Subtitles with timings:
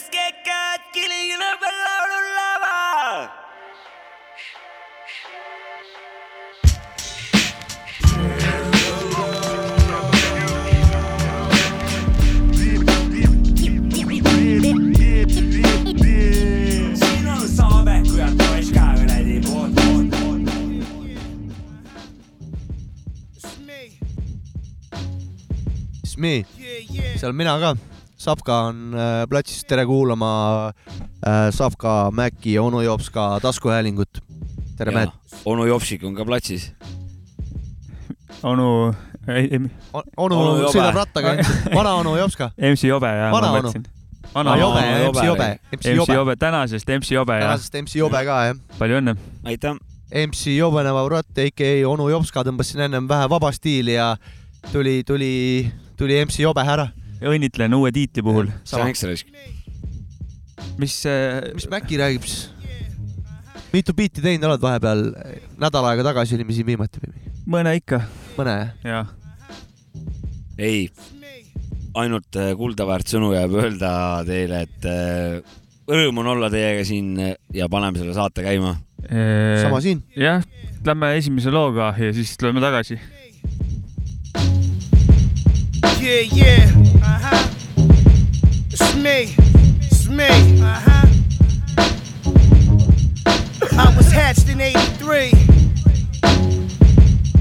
[0.00, 2.76] keskekad kiligina peal laululava.
[16.94, 20.48] siin on Saame, kui on poiss ka kuradi poolt, poolt, poolt.
[26.04, 26.34] siis me,
[27.16, 27.89] seal mina ka.
[28.20, 30.30] Savka on äh, platsis, tere kuulama
[31.24, 34.20] äh, Savka, Mäkki ja onu Jopska taskuhäälingut.
[34.76, 35.10] tere, Märt.
[35.44, 36.72] onu Jopsik on ka platsis.
[38.42, 38.94] onu,
[40.16, 40.72] onu Onu Jobe.
[40.72, 41.32] sõidab rattaga,
[41.78, 42.50] vana onu Jopska.
[42.58, 43.72] MC Jobe ja Vana onu.
[44.34, 44.80] vana jobe
[45.12, 46.14] MC Jobe, MC Jobe.
[46.14, 48.56] Jobe, tänasest MC Jobe ja tänasest MC Jobe ka jah.
[48.78, 49.16] palju õnne.
[49.44, 49.76] aitäh.
[50.26, 54.16] MC Jobeneva Urat, AKA onu Jopska tõmbas siin ennem vähe vaba stiili ja
[54.72, 56.88] tuli, tuli, tuli MC Jobe ära.
[57.20, 58.48] Õnnitlen uue tiitli puhul.
[58.64, 59.28] see on ekstra risk.
[60.80, 60.96] mis,
[61.54, 62.48] mis Mäkki räägib siis?
[63.72, 65.06] mitu biiti teinud oled vahepeal?
[65.60, 67.32] nädal aega tagasi olime siin viimati või?
[67.56, 68.02] mõne ikka,
[68.38, 68.70] mõne jah?
[68.84, 69.10] jah.
[70.58, 70.88] ei,
[71.98, 73.92] ainult äh, kuldaväärt sõnu jääb öelda
[74.28, 75.58] teile, et äh,
[75.90, 77.14] rõõm on olla teiega siin
[77.54, 78.76] ja paneme selle saate käima.
[79.62, 80.02] sama siin.
[80.16, 80.44] jah,
[80.86, 83.00] lähme esimese looga ja siis tuleme tagasi.
[86.00, 86.72] Yeah, yeah.
[87.02, 87.54] Uh-huh.
[88.70, 89.34] It's me.
[89.82, 90.62] It's me.
[90.62, 91.06] Uh-huh.
[93.78, 95.30] I was hatched in 83.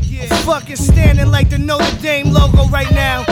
[0.04, 0.28] Yeah.
[0.30, 3.24] I'm fucking standing like the Notre Dame logo right now.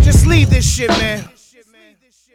[0.00, 1.33] Just leave this shit, man.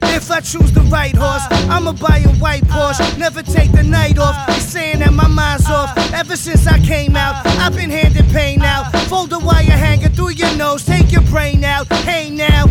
[0.04, 3.18] If I choose the right horse, I'ma buy a white Porsche.
[3.18, 4.48] Never take the night off.
[4.48, 5.98] They saying that my mind's off.
[6.14, 8.92] Ever since I came out, I've been handed pain out.
[9.08, 11.88] Fold a wire hanger through your nose, take your brain out.
[12.04, 12.66] Hey now.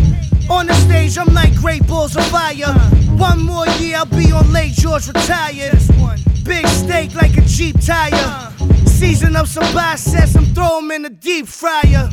[0.49, 2.73] On the stage, I'm like great balls of fire.
[3.17, 5.77] One more year, I'll be on late George retired.
[6.43, 8.51] Big steak like a Jeep tire.
[8.85, 12.09] Season up some biceps, I'm throw 'em in the deep fryer.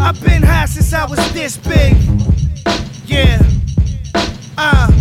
[0.00, 1.96] I've been high since I was this big.
[3.06, 3.49] Yeah.
[4.62, 4.92] Uh,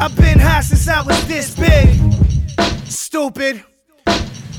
[0.00, 1.88] I've been high since I was this big.
[2.90, 3.62] Stupid.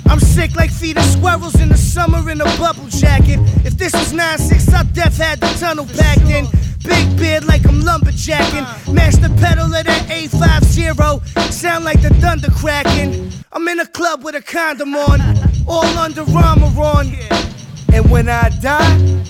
[0.08, 3.40] I'm sick like feet of squirrels in the summer in a bubble jacket.
[3.66, 6.48] If this was 9-6, I death had the tunnel packed in.
[6.86, 8.94] Big beard like I'm lumberjacking.
[8.94, 11.52] Master pedal of that 850.
[11.52, 13.30] Sound like the thunder cracking.
[13.52, 15.20] I'm in a club with a condom on.
[15.68, 17.12] All under armor on.
[17.92, 19.26] And when I die,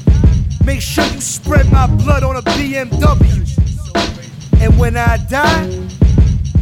[0.64, 3.59] make sure you spread my blood on a BMW.
[4.62, 5.68] And when I die,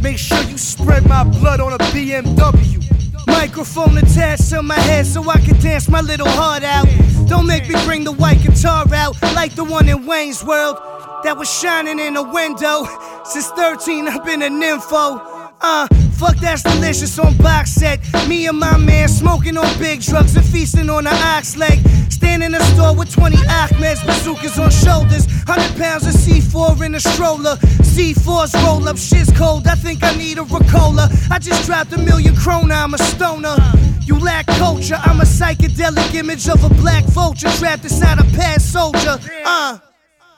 [0.02, 2.78] make sure you spread my blood on a BMW.
[3.26, 6.86] Microphone attached to my head so I can dance my little heart out.
[7.28, 10.76] Don't make me bring the white guitar out like the one in Wayne's World
[11.24, 12.86] that was shining in a window.
[13.24, 15.52] Since 13, I've been a nympho.
[15.60, 18.00] Uh, fuck that's delicious on box set.
[18.28, 21.78] Me and my man smoking on big drugs and feasting on the ox leg.
[22.10, 25.26] Stand in a store with 20 Ahmeds, bazookas on shoulders.
[25.46, 27.56] 100 pounds of C4 in a stroller.
[27.94, 29.66] C4's roll up, shit's cold.
[29.68, 31.08] I think I need a Ricola.
[31.30, 33.56] I just dropped a million krona, I'm a stoner.
[34.02, 38.72] You lack culture, I'm a psychedelic image of a black vulture trapped inside a past
[38.72, 39.18] soldier.
[39.44, 39.78] Uh,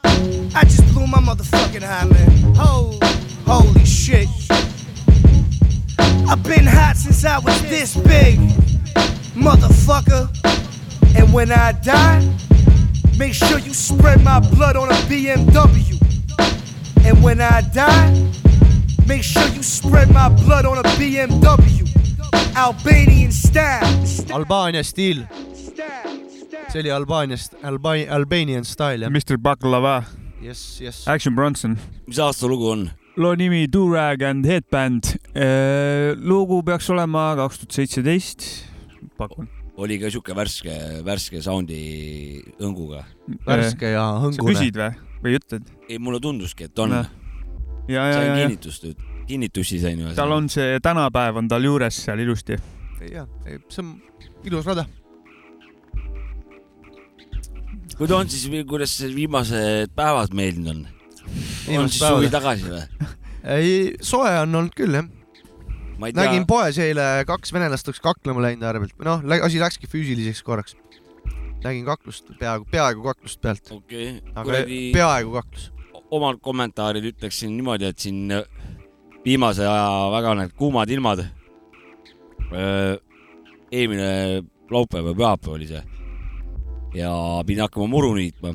[0.04, 2.54] I just blew my motherfucking high, man.
[3.46, 4.28] Holy shit.
[6.30, 8.38] I've been hot since I was this big,
[9.34, 10.30] motherfucker.
[11.16, 12.22] And when I die,
[13.18, 15.98] make sure you spread my blood on a BMW.
[17.04, 18.30] And when I die,
[19.08, 21.88] make sure you spread my blood on a BMW.
[22.56, 23.82] Albanian style.
[24.30, 25.26] Albaania stiil.
[26.70, 29.10] see oli Albaaniast, Alba-, Albanian style jah.
[29.10, 30.04] Mr Baklava,
[30.40, 31.08] jess, jess.
[31.08, 31.76] Action Bronson.
[32.06, 32.90] mis aasta lugu on?
[33.16, 35.16] Loo nimi Do-Rag and Headband.
[36.22, 38.46] lugu peaks olema kaks tuhat seitseteist,
[39.18, 39.48] pakun.
[39.80, 40.74] oli ka siuke värske,
[41.06, 41.80] värske soundi
[42.60, 43.04] õnguga.
[43.46, 44.52] värske ja sa hõngune.
[44.52, 44.92] küsid või,
[45.24, 45.72] või ütled?
[45.88, 46.94] ei, mulle tunduski, et on.
[46.94, 47.02] ja,
[47.88, 48.86] ja, sain kinnitust,
[49.26, 50.14] kinnitusi sain ju.
[50.14, 52.60] tal on see tänapäev on tal juures seal ilusti.
[53.10, 53.26] jah,
[53.68, 53.96] see on
[54.46, 54.86] ilus rada.
[57.98, 60.99] kuidas on siis, kuidas viimased päevad meeldinud on?
[61.78, 62.82] On siis suvi tagasi või?
[63.56, 63.72] ei,
[64.04, 65.08] soe on olnud küll jah.
[66.16, 70.76] nägin, poes eile kaks venelast oleks kaklema läinud või noh, asi läkski füüsiliseks korraks.
[71.64, 75.70] nägin kaklust, peaaegu, peaaegu kaklust pealt, okei okay., aga kuradi peaaegu kaklus.
[76.10, 78.44] omad kommentaarid ütleksin niimoodi, et siin äh,
[79.24, 81.24] viimase aja väga need kuumad ilmad.
[83.70, 85.82] eelmine laupäev või pühapäev oli see
[86.94, 87.12] ja
[87.46, 88.54] pidin hakkama muru niitma.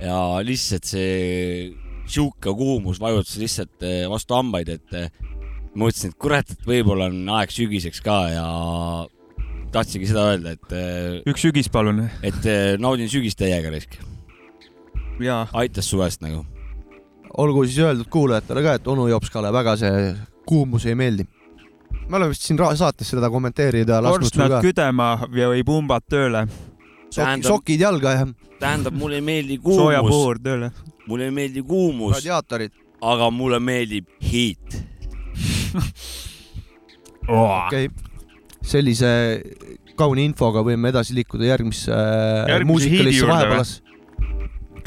[0.00, 1.74] ja lihtsalt see
[2.12, 5.08] sihuke kuumus vajutas lihtsalt eh, vastu hambaid, et eh,
[5.78, 8.44] mõtlesin, et kurat, et võib-olla on aeg sügiseks ka ja
[9.72, 10.76] tahtsingi seda öelda, et,
[11.28, 12.06] üks sügis, palun.
[12.22, 13.98] et eh, naudin sügist täiega risk,
[15.52, 16.44] aitas suvest nagu.
[17.38, 20.14] olgu siis öeldud kuulajatele ka, et onu Jopskale väga see
[20.48, 21.26] kuumus ei meeldi.
[22.08, 24.62] me oleme vist siin saates seda kommenteerida lasknud ka.
[24.64, 26.46] küdema või pumbad tööle,
[27.14, 28.26] tähendab, sokid jalga ja
[28.60, 30.70] tähendab, mulle ei meeldi kuumus, puhur tööle.
[31.06, 32.76] mulle ei meeldi kuumus, radiaatorid.
[33.00, 34.78] aga mulle meeldib heat.
[37.28, 37.90] okei okay.,
[38.68, 39.10] sellise
[39.98, 43.74] kauni infoga võime edasi liikuda järgmisse äh, Järgmise muusikalisse juurde vahepealas.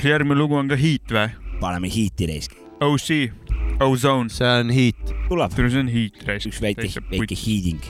[0.03, 1.29] järgmine lugu on ka Heat või?
[1.61, 2.55] paneme heat'i reisk.
[2.81, 3.09] OC,
[3.85, 5.13] Ozone, see on Heat.
[5.27, 6.47] tuleb see on Heat reis.
[6.49, 7.83] üks väike, väike heating.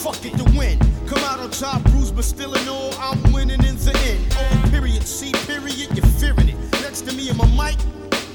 [0.00, 0.78] Fuck it to win.
[1.06, 4.34] Come out on top, bruised, but still in all, I'm winning in the end.
[4.38, 6.56] Oh, period, C period, you're fearing it.
[6.80, 7.76] Next to me in my mic,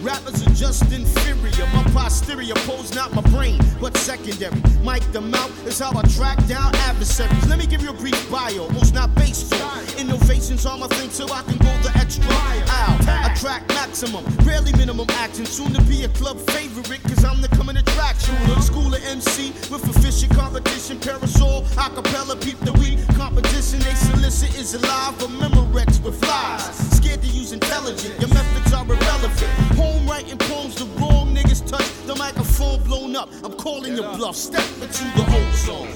[0.02, 1.66] rappers are just inferior.
[1.74, 4.62] My posterior pose not my brain, but secondary.
[4.84, 7.48] Mic the mouth is how I track down adversaries.
[7.48, 11.10] Let me give you a brief bio, most not based on innovations on my thing,
[11.10, 12.64] so I can go the extra mile.
[13.08, 15.48] I track maximum, rarely minimum action.
[15.48, 17.76] Soon to be a club favorite, cause I'm the coming
[18.16, 18.62] attraction.
[18.62, 23.00] School of MC with efficient competition, parasol, acapella, peep the week.
[23.16, 26.64] Competition they solicit is alive, a Memorex with flies.
[26.98, 29.52] Scared to use intelligent, your methods are irrelevant.
[29.78, 33.30] Home writing poems, the wrong niggas touch, the microphone blown up.
[33.44, 35.94] I'm calling your bluff, step into the whole zone.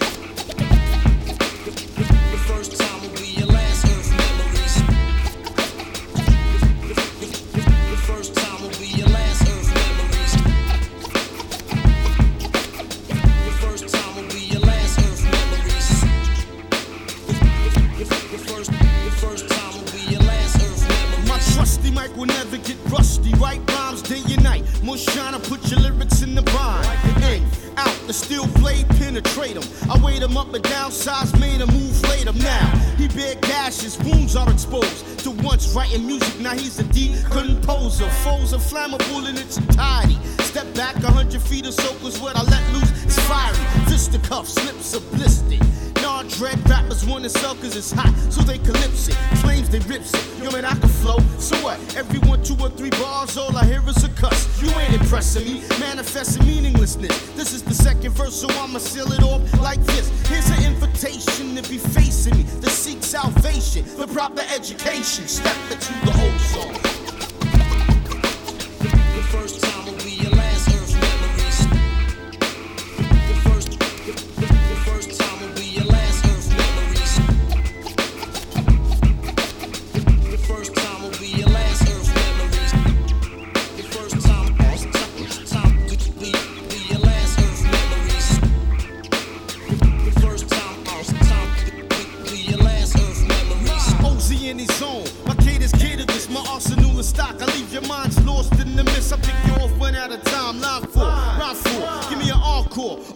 [1.66, 2.99] The first time
[24.98, 27.24] to put your lyrics in the bind.
[27.24, 27.44] In,
[27.78, 29.64] out, the steel blade penetrate him.
[29.90, 32.34] I weighed him up and down, size made a move later.
[32.34, 35.20] Now, he bear gashes, wounds are exposed.
[35.20, 38.10] To once writing music, now he's a deep composer.
[38.24, 40.18] Foes are flammable in its entirety.
[40.40, 43.58] Step back a hundred feet or so, what I let loose is fiery.
[43.86, 45.89] Fisticuffs, slips are blistered.
[46.20, 49.16] Nah, dread rappers wanna sell cause it's hot, so they calypse it.
[49.42, 50.44] Claims they rips it.
[50.44, 51.20] Yo, man, I can flow.
[51.38, 51.80] So what?
[51.96, 54.62] Every one, two, or three bars, all I hear is a cuss.
[54.62, 57.18] You ain't impressing me, manifesting meaninglessness.
[57.38, 60.10] This is the second verse, so I'ma seal it off like this.
[60.28, 65.26] Here's an invitation to be facing me, to seek salvation, the proper education.
[65.26, 66.89] Step into the whole song.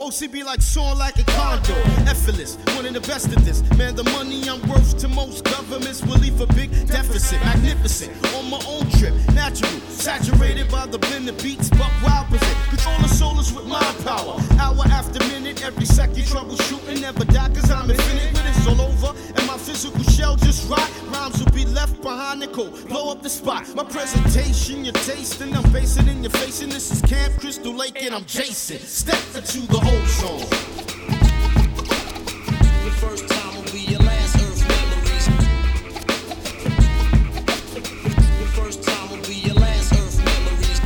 [0.03, 1.73] OCB like song like a condo.
[2.11, 3.63] Effortless, one of the best of this.
[3.77, 7.39] Man, the money I'm worth to most governments will leave a big deficit.
[7.39, 9.13] Magnificent, on my own trip.
[9.33, 11.69] Natural, saturated by the blend of beats.
[11.69, 12.57] Buck wild present.
[12.67, 14.35] Control the souls with mind power.
[14.59, 16.99] Hour after minute, every second troubleshooting.
[16.99, 19.13] Never die cause I'm infinite when it's all over.
[19.63, 20.89] And my physical shell just rot.
[21.13, 22.87] Rhymes will be left behind the cold.
[22.87, 23.73] Blow up the spot.
[23.75, 25.55] My presentation, your tasting.
[25.55, 26.61] I'm basing in your face.
[26.61, 28.79] And this is Camp Crystal Lake and I'm Jason.
[28.79, 30.49] Step into the whole zone.
[32.83, 35.27] The first time will be your last earth memories.
[38.13, 40.79] The first time will be your last earth memories.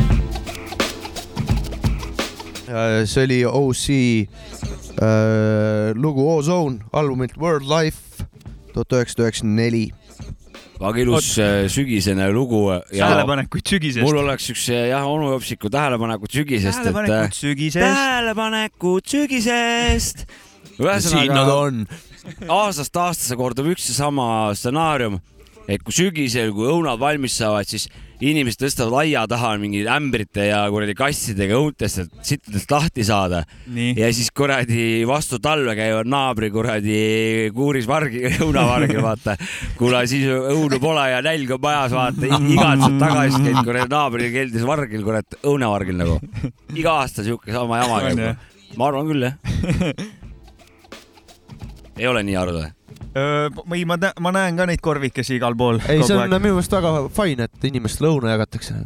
[2.69, 4.27] Uh, see oli OC äh,
[5.01, 8.06] uh, lugu Ozone albumilt World Life
[8.77, 9.83] tuhat üheksasada üheksakümmend neli.
[10.81, 14.05] väga ilus äh, sügisene lugu ja tähelepanekuid sügisest.
[14.05, 17.85] mul oleks üks äh, jah, onu Jopsiku tähelepanekud sügisest, et äh, tähelepanekuid sügisest.
[17.85, 20.25] tähelepanekud sügisest.
[20.27, 21.87] siin nad ühesõnaga on.
[22.47, 25.19] aastast aastasse kordub üks ja sama stsenaarium.
[25.67, 27.89] et kui sügisel, kui õunad valmis saavad, siis
[28.23, 33.43] inimesed tõstavad aia taha mingi ämbrite ja kuradi kassidega õuntest, et sittadest lahti saada
[33.97, 36.99] ja siis kuradi vastu talve käivad naabri kuradi
[37.55, 39.37] kuuris vargi, õunavargil, vaata.
[39.77, 44.67] kuna siis õunu pole ja nälg on majas, vaata, igatsed tagasi käid kuradi naabri keldris
[44.67, 46.19] vargil, kurat, õunavargil nagu.
[46.75, 48.23] iga aasta siuke sama jama käib
[48.77, 49.37] ma arvan küll, jah.
[51.97, 52.76] ei ole nii arvad
[53.17, 53.65] või?
[53.73, 55.79] või ma, ma näen ka neid korvikesi igal pool.
[55.89, 58.77] ei, see on minu meelest väga fine, et inimestele lõuna jagatakse.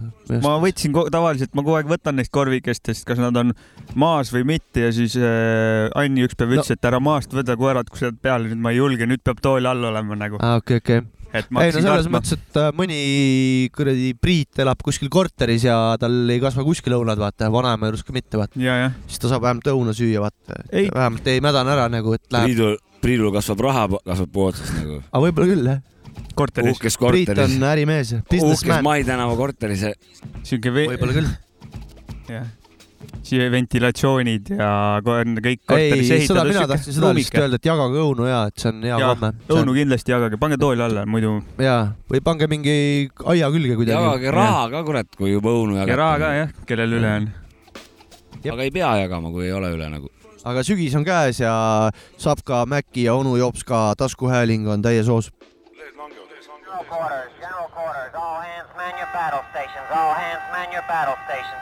[0.44, 3.54] ma võtsin tavaliselt, ma kogu aeg võtan neist korvikestest, kas nad on
[4.00, 6.60] maas või mitte ja siis äh, Anni üks päev No.
[6.60, 9.22] ütles, et ära maast võta koerad, kui sa oled peal, nüüd ma ei julge, nüüd
[9.24, 10.40] peab tooli all olema nagu.
[10.44, 11.02] aa, okei, okei.
[11.32, 12.18] et ma ei no selles kartma.
[12.18, 13.00] mõttes, et äh, mõni
[13.76, 18.16] kuradi Priit elab kuskil korteris ja tal ei kasva kuskil õunad, vaata, vanaema juures ka
[18.16, 18.60] mitte, vaata.
[19.08, 20.90] siis ta saab vähemalt õuna süüa, vaata Ei..
[20.92, 22.52] vähemalt ei mädane ära nagu, et läheb.
[22.52, 25.02] Priidul, Priidul kasvab raha, kasvab puu otsas nagu.
[25.10, 25.82] aga võib-olla küll, jah.
[26.38, 28.84] korteris, uhkes Priit korteris on, ärimees, uhkes businessman.
[28.86, 29.86] Mai tänava korteris.
[30.48, 31.30] siuke ve-, võib-olla küll.
[32.30, 32.46] jah,
[33.26, 34.70] siia ventilatsioonid ja
[35.06, 35.18] ko-
[35.48, 36.52] kõik korteris ei, seda ehitatud.
[36.54, 39.34] mina tahtsin seda lihtsalt öelda, et jagage õunu ja et see on hea Jaa, komme.
[39.58, 41.76] õunu kindlasti jagage, pange tooli alla, muidu ja,
[42.12, 42.76] või pange mingi
[43.34, 43.98] aia külge kuidagi.
[43.98, 46.40] jagage raha ka, kurat, kui juba õunu ja raha ka jagate.
[46.46, 47.30] jah, kellel üle on.
[48.54, 50.10] aga ei pea jagama, kui ei ole üle nagu.
[50.44, 51.54] Aga sügis on käes ja
[52.18, 55.30] saab ka Maci ja onu jops ka taskuhääling on täies hoos.
[55.78, 61.18] General quarters, general quarters, all hands man your battle stations, all hands man your battle
[61.26, 61.62] stations.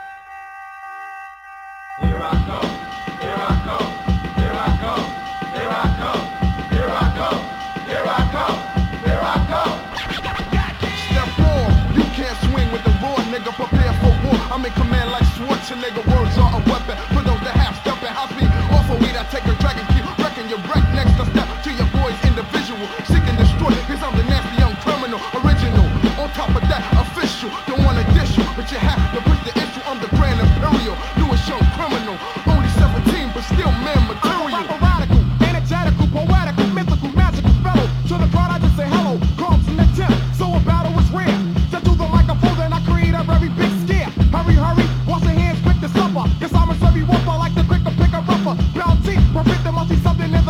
[11.10, 13.52] Step forward, you can't swing with the raw nigga.
[13.60, 14.40] Prepare for war.
[14.52, 16.19] I'm in command like Schwarzenegger.
[27.40, 27.50] Official.
[27.66, 29.80] Don't wanna dish you, but you have to push the issue.
[29.86, 30.96] I'm the grand imperial.
[31.16, 32.16] Newest young criminal.
[32.46, 34.64] Only 17, but still man material.
[34.80, 37.86] Radical, energetical, poetical, mythical, magical fellow.
[38.08, 39.18] To the crowd, I just say hello.
[39.38, 41.38] Calms in the tip, so a battle is rare.
[41.68, 44.10] Step to the microphone, then I create a very big scare.
[44.34, 46.24] Hurry, hurry, wash your hands quick to supper.
[46.40, 48.54] Cause I'm a sorry whopper, like the quicker pick a rubber.
[48.76, 50.49] Bounty, prevent there must be something in the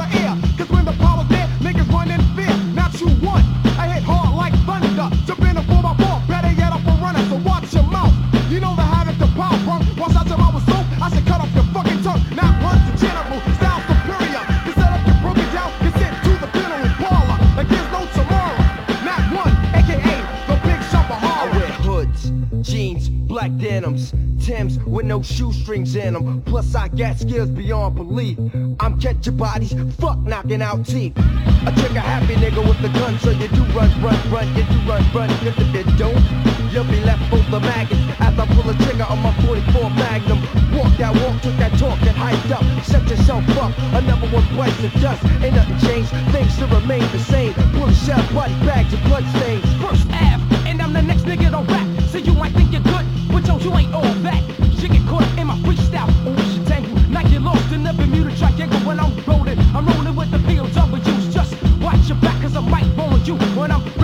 [23.81, 24.13] denims,
[24.45, 26.43] Tims with no shoestrings in them.
[26.43, 28.39] Plus I got skills beyond belief.
[28.81, 31.13] I'm catching bodies, fuck knocking out teeth.
[31.17, 34.65] I trick a happy nigga with the gun, so you do run, run, run, you
[34.65, 35.31] do run, run.
[35.47, 36.25] If you don't,
[36.73, 38.01] you'll be left full of maggots.
[38.19, 40.41] As I pull a trigger on my 44 Magnum.
[40.77, 42.65] Walk that walk, took that talk, get hyped up.
[42.85, 45.23] Set yourself up, a number one place to dust.
[45.45, 47.53] Ain't nothing changed, things still remain the same.
[47.77, 49.65] Pull a shell, body bags and blood stains.
[49.83, 51.89] First Ave, and I'm the next nigga to rap.
[52.11, 53.07] So you might think you're good,
[53.51, 54.43] yo, you ain't all that.
[54.79, 56.09] Shit get caught up in my freestyle.
[56.27, 56.95] Oh, shit, tangle.
[57.11, 59.59] Now get lost in the Bermuda Triangle when I'm rolling.
[59.75, 61.35] I'm rolling with the POWs.
[61.35, 64.00] Just watch your back, cause I might rolling you when I'm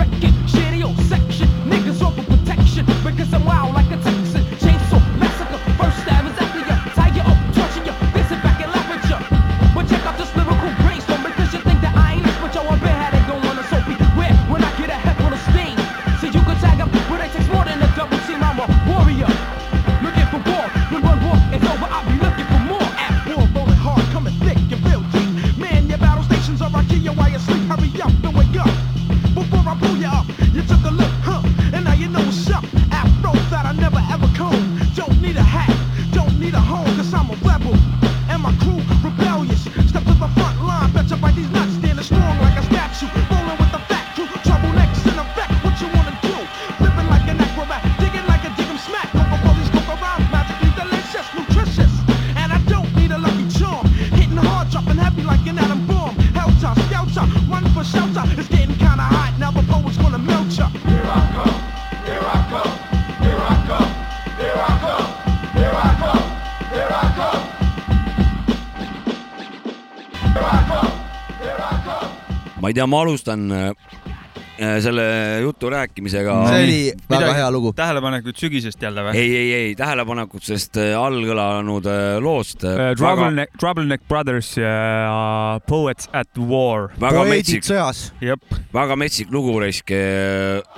[72.67, 75.03] ma ei tea, ma alustan, äh, selle
[75.45, 76.33] jutu rääkimisega.
[76.49, 77.71] see oli väga Midagi- hea lugu.
[77.73, 79.13] tähelepanekud sügisest jälle või?
[79.15, 82.65] ei, ei, ei tähelepanekud sellest äh, allkõlanud äh, loost.
[82.97, 86.89] Trouble Neck, Trouble Neck Brothers ja Poets at War.
[86.99, 88.09] väga poeedid metsik, sõjas.
[88.19, 88.43] jep,
[88.73, 89.95] väga metsik lugu raisk,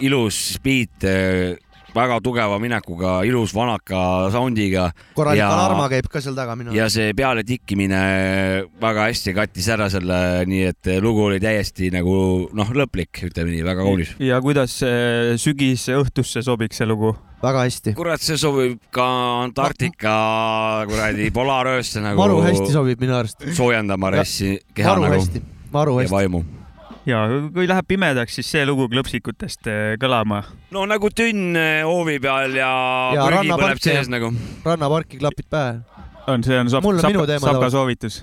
[0.05, 1.09] ilus beat,
[1.95, 6.89] väga tugeva minekuga, ilus vanaka sound'iga korralik Ja- alarma käib ka seal taga minu ja
[6.89, 8.01] see peale tikkimine
[8.81, 10.19] väga hästi kattis ära selle,
[10.49, 14.13] nii et lugu oli täiesti nagu noh, lõplik, ütleme nii, väga kaunis.
[14.19, 17.15] ja kuidas see sügisõhtusse sobiks see lugu?
[17.41, 17.93] väga hästi.
[17.95, 19.07] kurat, see sobib ka
[19.45, 20.13] Antarktika
[20.89, 23.47] kuradi polaaröösse nagu maru hästi sobib minu arust.
[23.55, 26.15] soojendama ressi keha maru nagu hästi, maru ja hästi.
[26.17, 26.43] vaimu.
[27.09, 27.23] Ja
[27.53, 30.43] kui läheb pimedaks, siis see lugu klõpsikutest eh, kõlama.
[30.75, 32.69] no nagu tünn eh, hoovi peal ja,
[33.17, 34.31] Ja prügi põleb sees nagu.
[34.65, 35.79] rannaparki klapid pähe.
[36.29, 37.71] on, see on sapka, sapka tavaliselt.
[37.73, 38.21] soovitus.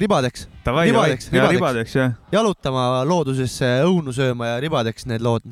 [0.00, 1.94] ribadeks, Ribadeks, ja ribadeks.
[1.96, 5.44] jah, jalutama loodusesse, õunu sööma ja ribadeks need lood.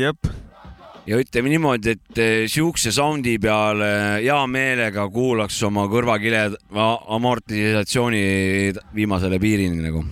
[0.00, 0.30] jep.
[1.06, 3.90] ja ütleme niimoodi, et eh, siukse soundi peale
[4.22, 8.24] hea meelega kuulaks oma kõrvakiled a- amortisatsiooni
[8.94, 10.04] viimasele piirini nagu.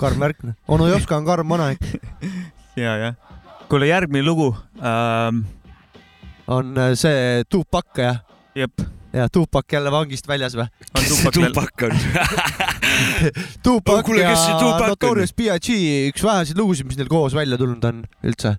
[0.00, 0.44] Karm värk.
[0.68, 1.84] onu Jopska on karm vanaik.
[2.84, 3.14] ja, jah.
[3.68, 5.44] kuule, järgmine lugu ähm,.
[6.46, 8.22] on äh, see Tupac jah?
[8.54, 10.66] jep, ja Tupac jälle vangist väljas või?
[10.94, 11.52] on Tupac veel.
[11.52, 11.96] tupak on.
[13.64, 14.88] Tupac Oh, kuule, ja kes see Tupac?
[14.94, 15.80] Notorious B.I.G
[16.10, 18.56] üks väheseid lugusid, mis neil koos välja tulnud on üldse.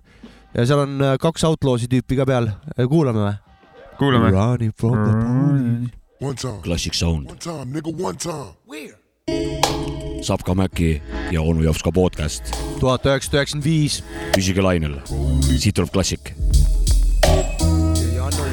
[0.54, 2.52] ja seal on äh, kaks Outlawsi tüüpi ka peal.
[2.88, 3.38] kuulame või?
[4.02, 4.30] kuulame.
[4.30, 6.62] Running from the time.
[6.62, 9.61] klassik sound, One time, nigga, one time.
[10.22, 12.42] Sapka Mäki ja onu Jopska podcast.
[12.80, 14.02] tuhat üheksasada üheksakümmend viis.
[14.34, 14.94] püsige lainel,
[15.58, 16.32] siit tuleb klassik.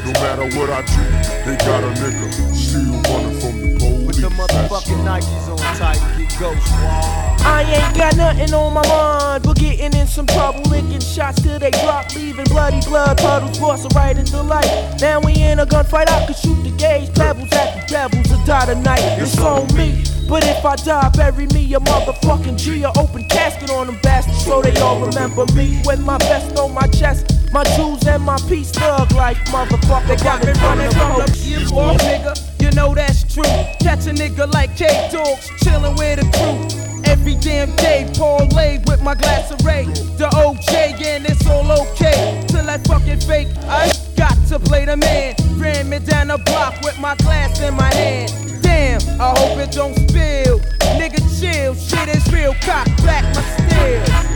[0.05, 1.03] No matter what I do,
[1.45, 4.07] they got a nigga still running from the police.
[4.07, 6.01] With the motherfucking Nikes on tight,
[6.39, 7.36] ghost wall.
[7.43, 11.60] I ain't got nothing on my mind but getting in some trouble, licking shots till
[11.60, 14.98] they drop, leaving bloody blood puddles, crossing right into light.
[15.01, 18.46] Now we in a gunfight, I could shoot the gauge, pebbles at the devils and
[18.46, 19.03] die tonight.
[19.19, 20.03] It's on me.
[20.29, 24.46] But if I die, bury me a motherfucking G, a open casket on them bastards,
[24.46, 28.38] so they all remember me with my vest on my chest, my jewels and my
[28.48, 30.08] peace thug like motherfucker.
[30.08, 32.58] They got me running from the off, nigga.
[32.69, 33.41] You know that's true.
[33.81, 37.01] Catch a nigga like K Dogs, chillin' with a crew.
[37.03, 39.85] Every damn day, parlay with my glass of Ray.
[39.85, 42.45] The OJ, and it's all okay.
[42.47, 45.33] Till that fucking fake, I got to play the man.
[45.57, 48.31] Ran me down the block with my glass in my hand.
[48.61, 50.59] Damn, I hope it don't spill.
[51.00, 52.53] Nigga, chill, shit is real.
[52.61, 54.28] Cock back my steel.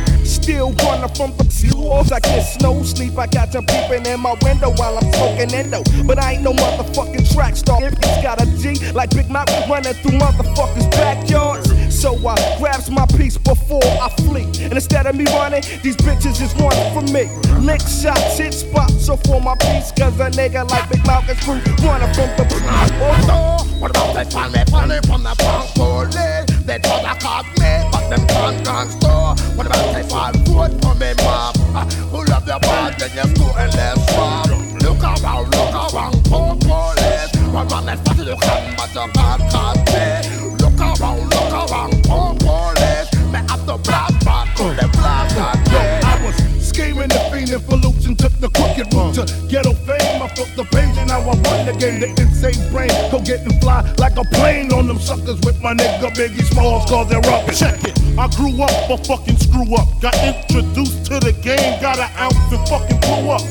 [0.43, 2.11] Still running from the walls.
[2.11, 3.17] I get snow sleep.
[3.17, 5.83] I got them peeping in my window while I'm smoking endo.
[6.05, 7.79] But I ain't no motherfucking track star.
[7.81, 11.71] It's got a G like Big Mouth running through motherfuckers' backyards.
[11.95, 14.47] So I grabs my piece before I flee.
[14.63, 17.29] And instead of me running, these bitches is running from me.
[17.65, 19.05] Lick shots, hit spots.
[19.05, 22.91] So for my piece, cause a nigga like Big Mouth is running from the police.
[23.29, 26.65] Oh, what about find me funny from the punk police?
[26.65, 29.35] They try to caught me, but them can't gang store.
[29.55, 31.53] What about they fall foot for me, mom?
[31.75, 34.77] Uh, Who love the bad, then you school and left from.
[34.79, 37.31] Look around, look around, poor police.
[37.53, 40.27] Run on that fast you can, but you can't catch.
[40.61, 43.09] Look around, look around, poor police.
[43.31, 45.99] Me have to blast back to the that day.
[46.03, 46.35] I was
[46.65, 50.21] scheming and fiending for loops and took the crooked route to ghetto fame.
[50.21, 52.01] I flipped the page and now I run the game.
[52.01, 55.73] The insane brain go get and fly like a plane on them suckers with my
[55.73, 57.45] nigga Biggie Smalls cause they're up.
[57.53, 57.97] Check it.
[58.17, 59.87] I grew up for fucking screw up.
[60.01, 63.41] Got introduced to the game, got an ounce and fucking blew up.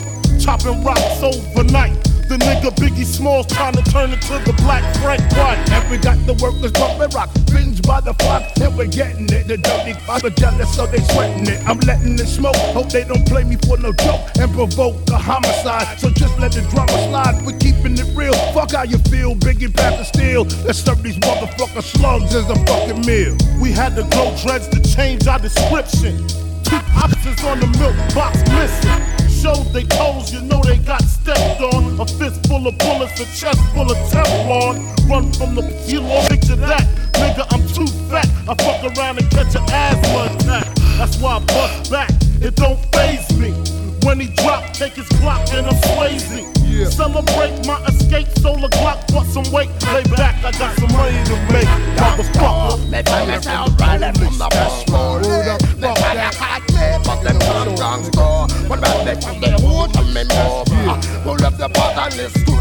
[0.40, 2.12] Chopping rocks overnight.
[2.33, 5.61] The nigga Biggie Smalls trying to turn into the black Frank White.
[5.68, 9.49] And we got the workers bumping rock, binge by the flock, and we're getting it.
[9.49, 11.61] The dirty father jealous, so they sweating it.
[11.68, 15.18] I'm letting it smoke, hope they don't play me for no joke and provoke a
[15.18, 16.01] homicide.
[16.01, 18.33] So just let the drama slide, we're keeping it real.
[18.57, 20.45] Fuck how you feel, Biggie pass the steel.
[20.64, 23.37] Let's serve these motherfucker slugs as a fucking meal.
[23.61, 26.16] We had to grow dreads to change our description.
[26.64, 29.21] Two options on the milk box missing.
[29.42, 31.98] Showed they toes, you know they got stepped on.
[31.98, 34.78] A fist full of bullets, a chest full of Teflon.
[35.11, 36.87] Run from the you know, picture that.
[37.14, 38.28] Nigga, I'm too fat.
[38.48, 40.72] I fuck around and catch an asthma attack.
[40.96, 42.11] That's why I bust back.
[42.40, 43.50] It don't phase me.
[44.07, 46.46] When he drop, take his clock and I'm swayzy.
[46.92, 49.70] Celebrate my escape, solar clock, bought some weight.
[49.92, 51.66] Lay back, I got some money to make.
[51.98, 52.90] Motherfucker.
[52.90, 54.48] They find myself running from the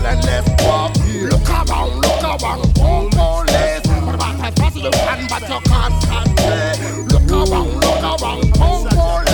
[0.01, 0.95] the school and left pub?
[1.31, 3.87] Look around, look around, punk police.
[4.05, 7.03] What about pass you can, but you can't stand me?
[7.11, 9.27] Look around, look around, oh, punk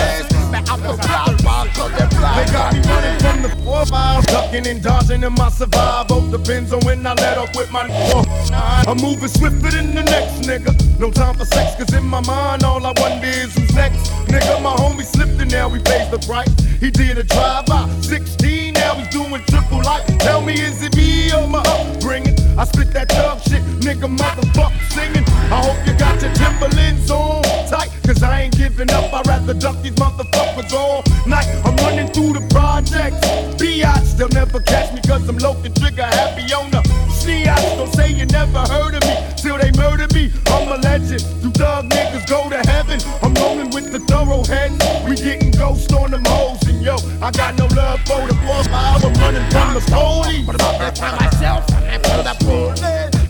[2.36, 6.72] They got me running from the four miles, ducking and dodging, and my survival depends
[6.72, 8.24] on when I let up with my four.
[8.26, 10.74] Oh, I'm moving swifter than the next nigga.
[10.98, 14.10] No time for sex, cause in my mind, all I wonder is who's next.
[14.28, 16.52] Nigga, my homie slipped and now he pays the price.
[16.80, 20.06] He did a drive by 16, now he's doing triple life.
[20.18, 22.36] Tell me, is it me or my upbringing?
[22.58, 25.24] I spit that thug shit, nigga, motherfucker singing.
[25.54, 29.12] I hope you got your Timberlands on tight, cause I ain't giving up.
[29.12, 31.48] I'd rather duck these motherfuckers all night.
[31.64, 33.20] I'm running through the projects.
[33.60, 37.76] Biatch, they'll never catch me, cause I'm low trigger happy on the Sneatch.
[37.76, 40.32] Don't say you never heard of me till they murder me.
[40.46, 41.20] I'm a legend.
[41.42, 43.00] You thug niggas go to heaven.
[43.22, 44.80] I'm rolling with the thoroughheads.
[45.06, 48.66] We getting ghost on them hoes, and yo, I got no love for the boss.
[48.68, 50.46] I'm running from the police.
[50.46, 51.70] What about that for myself?
[51.92, 52.80] And for the police.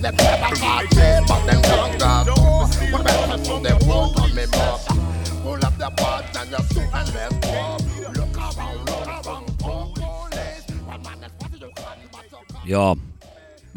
[0.01, 0.89] Let's have a party,
[1.27, 2.27] but them drunk up.
[2.93, 4.81] What about the food they want on me, mob?
[5.43, 7.79] Pull up the pot and your suit and let's go.
[8.15, 9.99] Look around, look around, police.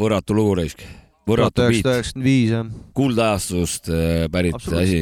[0.02, 0.84] Võrratu lugu raisk,
[1.30, 2.70] võrratu üheksasada, üheksakümmend viis jah.
[2.98, 5.02] kuldajastust äh, pärit asi.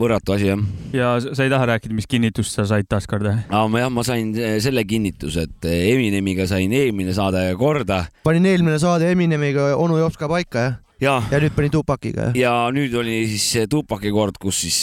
[0.00, 0.62] võrratu asi jah.
[0.96, 3.42] ja sa ei taha rääkida, mis kinnitust sa said taaskord või?
[3.48, 8.04] aga ma jah, ma sain äh, selle kinnituse, et äh, Eminemiga sain eelmine saade korda
[8.26, 12.36] panin eelmine saade Eminemiga onu Jops ka paika jah, ja, ja nüüd panin Tupakiga jah.
[12.38, 14.78] ja nüüd oli siis see Tupaki kord, kus siis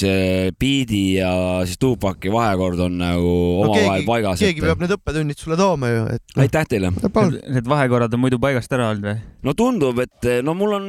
[0.59, 1.31] Beat'i ja
[1.67, 3.31] siis Tupaki vahekord on nagu
[3.63, 4.43] omavahel paigas.
[4.43, 6.91] keegi peab need õppetunnid sulle tooma ju, et noh, aitäh teile.
[6.91, 9.17] Need vahekorrad on muidu paigast ära olnud või?
[9.47, 10.87] no tundub, et no mul on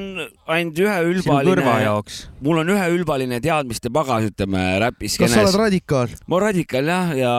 [0.51, 2.25] ainult üheülbaline, jaoks.
[2.45, 4.67] mul on üheülbaline teadmiste pagas, ütleme
[4.99, 5.59] kas sa oled.
[5.67, 6.15] radikaal?
[6.27, 7.35] ma olen radikaal jah, ja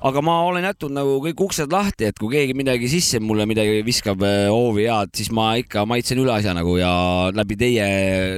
[0.00, 3.82] aga ma olen jätnud nagu kõik uksed lahti, et kui keegi midagi sisse mulle midagi
[3.86, 6.92] viskab äh, hoovi head, siis ma ikka maitsen üle asja nagu ja
[7.36, 7.86] läbi teie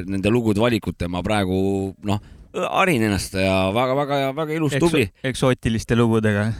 [0.09, 1.61] nende lugude valikute ma praegu
[2.09, 2.23] noh,
[2.53, 5.07] harin ennast ja väga-väga ja väga ilus, tubli.
[5.23, 6.51] eksootiliste lugudega.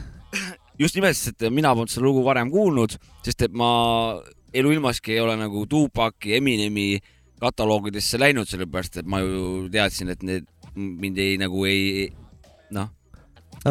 [0.79, 3.69] just nimelt, sest et mina polnud seda lugu varem kuulnud, sest et ma
[4.53, 6.97] eluilmaski ei ole nagu Tupaki, Eminemi
[7.43, 12.07] kataloogidesse läinud, sellepärast et ma ju teadsin, et need mind ei nagu ei
[12.73, 12.89] noh,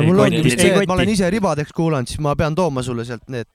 [0.01, 3.05] mul ongi vist see, et ma olen ise ribadeks kuulanud, siis ma pean tooma sulle
[3.09, 3.51] sealt need,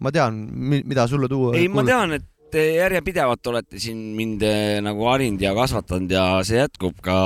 [0.00, 0.38] ma tean,
[0.74, 1.54] mida sulle tuua.
[1.58, 6.24] ei, ma tean, et te järjepidevalt olete siin mind eh, nagu harinud ja kasvatanud ja
[6.46, 7.18] see jätkub ka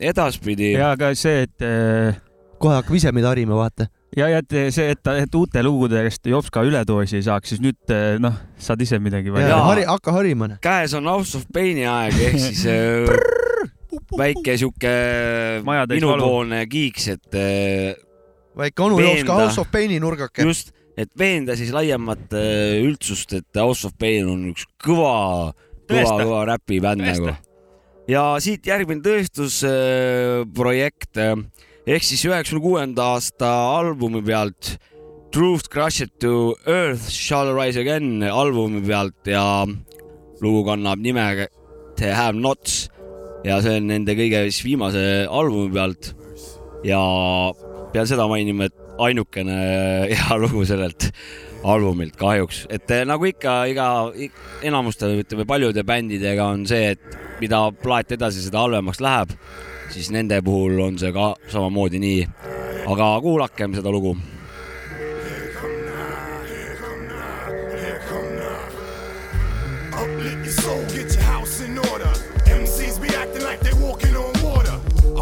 [0.00, 0.72] edaspidi.
[0.76, 2.18] ja ka see, et äh,
[2.62, 3.88] kohe hakkab ise meid harima, vaata.
[4.16, 7.64] ja, ja et see, et, et uute lugude eest jops ka üledoosi ei saaks, siis
[7.64, 9.58] nüüd äh, noh, saad ise midagi ja välja.
[9.66, 10.52] hari, hakka harima.
[10.62, 13.37] käes on House of Paini aeg ehk siis eh,
[14.16, 14.92] väike sihuke
[15.64, 17.94] minupoolne kiiks, et eh,
[18.58, 19.34] väike onu Jops ka.
[19.42, 20.42] House of Paini nurgake.
[20.46, 20.66] just,
[20.96, 25.14] et veenda siis laiemat eh, üldsust, et House of Pain on üks kõva,
[25.90, 27.28] kõva, kõva räpibänd nagu.
[28.08, 34.62] ja siit järgmine tõestusprojekt ehk siis üheksakümne kuuenda aasta albumi pealt
[35.32, 39.66] Truth Crushed to Earth Shall Rise Again albumi pealt ja
[40.40, 41.48] lugu kannab nime
[41.98, 42.88] The Have Nots
[43.46, 46.12] ja see on nende kõige siis viimase albumi pealt.
[46.86, 47.00] Ja
[47.92, 49.58] pean seda mainima, et ainukene
[50.10, 51.10] hea lugu sellelt
[51.66, 53.86] albumilt kahjuks, et eh, nagu ikka iga
[54.62, 59.34] enamuste ütleme paljude bändidega on see, et mida plaat edasi, seda halvemaks läheb,
[59.90, 62.26] siis nende puhul on see ka samamoodi nii.
[62.88, 64.16] aga kuulakem seda lugu.
[70.48, 70.97] Soul,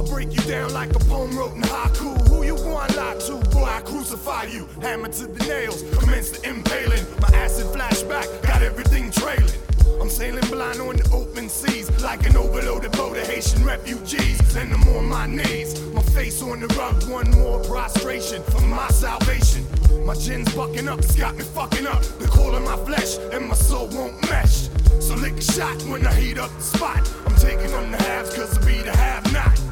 [0.06, 2.28] break you down like a poem wrote in haiku.
[2.28, 3.36] Who you want lie to?
[3.50, 4.68] Boy, I crucify you.
[4.80, 7.04] Hammer to the nails, commence the impaling.
[7.20, 9.60] My acid flashback got everything trailing.
[10.00, 14.56] I'm sailing blind on the open seas like an overloaded boat of Haitian refugees.
[14.56, 18.88] And I'm on my knees, my face on the rug, one more prostration for my
[18.88, 19.66] salvation.
[20.04, 22.02] My gin's bucking up, it's got me fucking up.
[22.20, 24.68] The coal in my flesh and my soul won't mesh.
[25.00, 27.12] So lick a shot when I heat up the spot.
[27.26, 29.65] I'm taking from the halves cause I be the have not.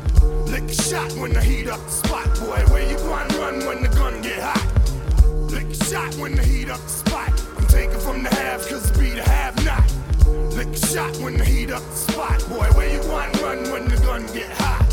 [0.55, 2.27] Lick a shot when I heat up the spot.
[2.39, 4.65] Boy, where you run, run when the gun get hot.
[5.51, 7.33] Lick a shot when I heat up the spot.
[7.57, 9.93] I'm taking from the halves cause I be the have not.
[10.55, 12.39] Lick a shot when I heat up the spot.
[12.49, 14.84] Boy, where you run, run when the gun get hot.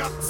[0.00, 0.29] Peanuts.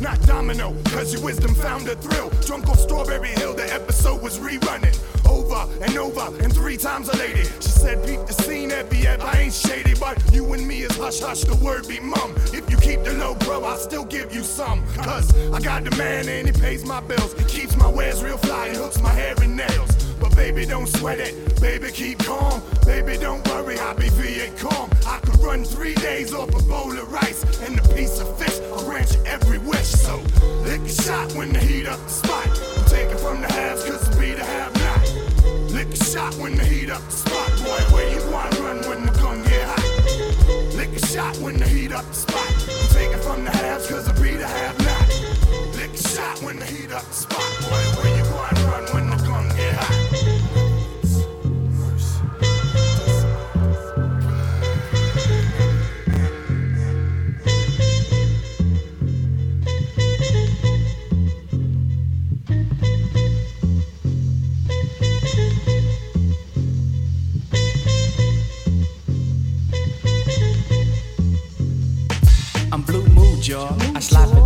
[0.00, 0.74] Not domino.
[0.84, 2.30] Cause your wisdom found a thrill.
[2.46, 4.96] Drunk off Strawberry Hill, the episode was rerunning.
[5.28, 7.44] Over and over, and three times a lady.
[7.60, 10.96] She said, Peep the scene, Ebby, Eb, I ain't shady, but you and me is
[10.96, 12.34] hush hush, the word be mum.
[12.52, 14.86] If you keep the low, bro, I'll still give you some.
[14.94, 17.34] Cause I got the man and he pays my bills.
[17.34, 20.07] He keeps my wares real fly and hooks my hair and nails.
[20.38, 21.60] Baby, don't sweat it.
[21.60, 22.62] Baby, keep calm.
[22.86, 24.88] Baby, don't worry, I'll be V8 calm.
[25.04, 28.60] I could run three days off a bowl of rice and a piece of fish.
[28.70, 29.88] I'll grant you every wish.
[29.88, 30.22] So
[30.62, 32.46] lick a shot when the heat up the spot.
[32.46, 35.72] I'm taking from the haves, cause it be the have not.
[35.72, 37.50] Lick a shot when the heat up the spot.
[37.58, 40.74] Boy, where you want run when the gun get hot.
[40.76, 42.46] Lick a shot when the heat up the spot.
[42.46, 45.74] I'm taking from the haves, cause it be the have not.
[45.74, 47.50] Lick a shot when the heat up the spot.
[47.62, 49.17] Boy, where you want run when the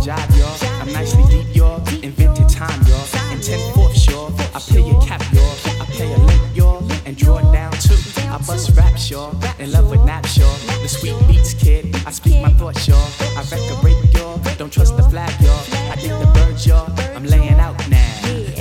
[0.03, 0.57] job, y'all.
[0.81, 1.79] I'm nicely deep, y'all.
[2.03, 3.07] Invented time, y'all.
[3.31, 4.33] And 10 fourths, y'all.
[4.53, 5.55] I play a cap, y'all.
[5.79, 6.83] I play a link, y'all.
[7.05, 7.95] And draw it down too.
[8.27, 9.33] I bust raps, y'all.
[9.59, 10.53] In love with naps, y'all.
[10.81, 11.95] The sweet beats, kid.
[12.05, 13.07] I speak my thoughts, y'all.
[13.37, 14.39] I wreck a break, y'all.
[14.57, 15.63] Don't trust the flag, y'all.
[15.89, 16.91] I dig the birds, y'all.
[17.15, 18.03] I'm laying out now.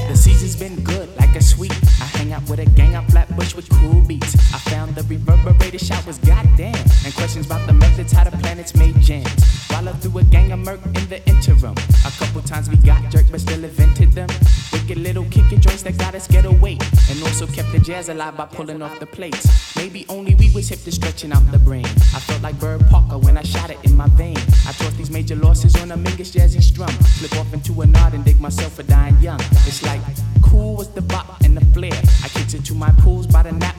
[0.09, 1.73] The season's been good, like a sweet.
[2.01, 4.35] I hang out with a gang on Flatbush with cool beats.
[4.55, 6.77] I found the reverberated showers, goddamn.
[7.05, 8.92] And questions about the methods, how the planets made
[10.18, 11.75] a gang of murk in the interim.
[12.05, 14.29] A couple times we got jerked, but still invented them.
[14.72, 16.79] Wicked little kicking joints that got us get away.
[17.11, 19.77] And also kept the jazz alive by pulling off the plates.
[19.77, 21.85] Maybe only we was hip to stretching out the brain.
[21.85, 24.37] I felt like Bird Parker when I shot it in my vein.
[24.66, 26.90] I taught these major losses on a Mingus jazzy strum.
[27.18, 29.40] Slip off into a nod and dig myself a dying young.
[29.66, 30.01] It's like
[30.42, 31.98] cool was the bop and the flair.
[32.22, 33.77] I kicked into my pools by the nap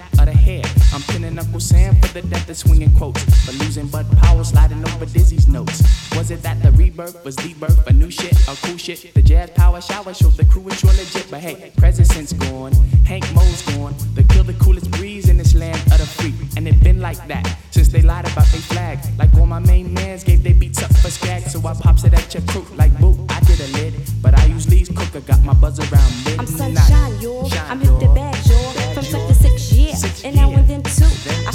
[2.13, 3.23] the death of swinging quotes.
[3.45, 5.82] But losing Bud Powell sliding over Dizzy's notes.
[6.15, 9.13] Was it that the rebirth was the birth of new shit or cool shit?
[9.13, 11.28] The jazz power shower showed the crew was sure legit.
[11.32, 12.73] But hey, President's gone,
[13.06, 13.95] Hank Moe's gone.
[14.13, 16.34] The kill the coolest breeze in this land of the free.
[16.56, 18.99] And it been like that since they lied about they flag.
[19.17, 21.43] Like all my main mans gave they beats up for skag.
[21.43, 23.26] So I pops it at your crew like boo.
[23.30, 25.21] I did a lid, but I use Lee's cooker.
[25.21, 26.39] Got my buzz around midnight.
[26.39, 27.47] I'm sunshine, yo.
[27.69, 28.32] I'm hip to bag,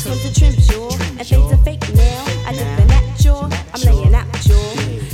[0.09, 0.89] I swim to trims, yo.
[1.19, 2.25] And things are fake now.
[2.47, 3.41] I live in that, yo.
[3.41, 4.57] I'm laying out, yo.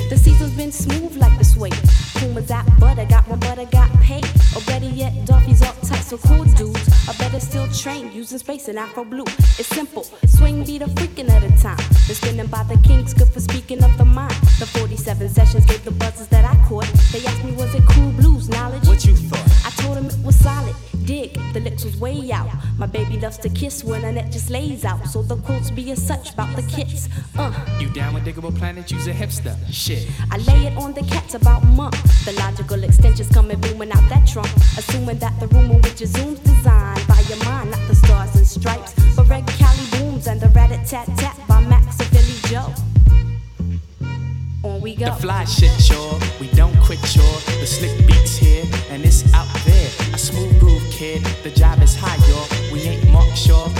[0.09, 1.75] The season's been smooth like the suede.
[2.15, 4.25] Puma's out, but I got my but I got paid.
[4.55, 7.09] Or better yet, Duffy's all types of cool dudes.
[7.09, 9.25] Or better still train using space and Afro blue.
[9.59, 10.05] It's simple.
[10.27, 11.85] Swing beat the freaking at a time.
[12.07, 14.35] The spinning by the kings, good for speaking of the mind.
[14.61, 16.87] The 47 sessions gave the buzzes that I caught.
[17.11, 18.87] They asked me, was it cool blues knowledge?
[18.87, 19.67] What you thought?
[19.67, 20.77] I told them it was solid.
[21.05, 22.49] Dig, the lips was way out.
[22.79, 25.07] My baby loves to kiss when a net just lays out.
[25.07, 27.09] So the quotes be as such about the kits.
[27.37, 28.91] Uh, You down with Diggable Planet?
[28.91, 29.57] Use a hipster.
[29.71, 30.09] Shit.
[30.31, 32.01] I lay it on the cats about month.
[32.25, 34.49] The logical extensions coming booming out that trunk.
[34.79, 38.35] Assuming that the room in which your zoom's designed by your mind, not the stars
[38.37, 38.95] and stripes.
[39.15, 42.94] But red Cali booms and the rat tat tat by Max and Philly Joe.
[44.85, 45.07] We go.
[45.07, 46.21] The fly shit, y'all.
[46.39, 47.41] We don't quit, y'all.
[47.59, 49.89] The slick beats here, and it's out there.
[50.13, 51.25] A smooth groove, kid.
[51.43, 52.47] The job is high, y'all.
[52.71, 53.71] We ain't Mark Shaw.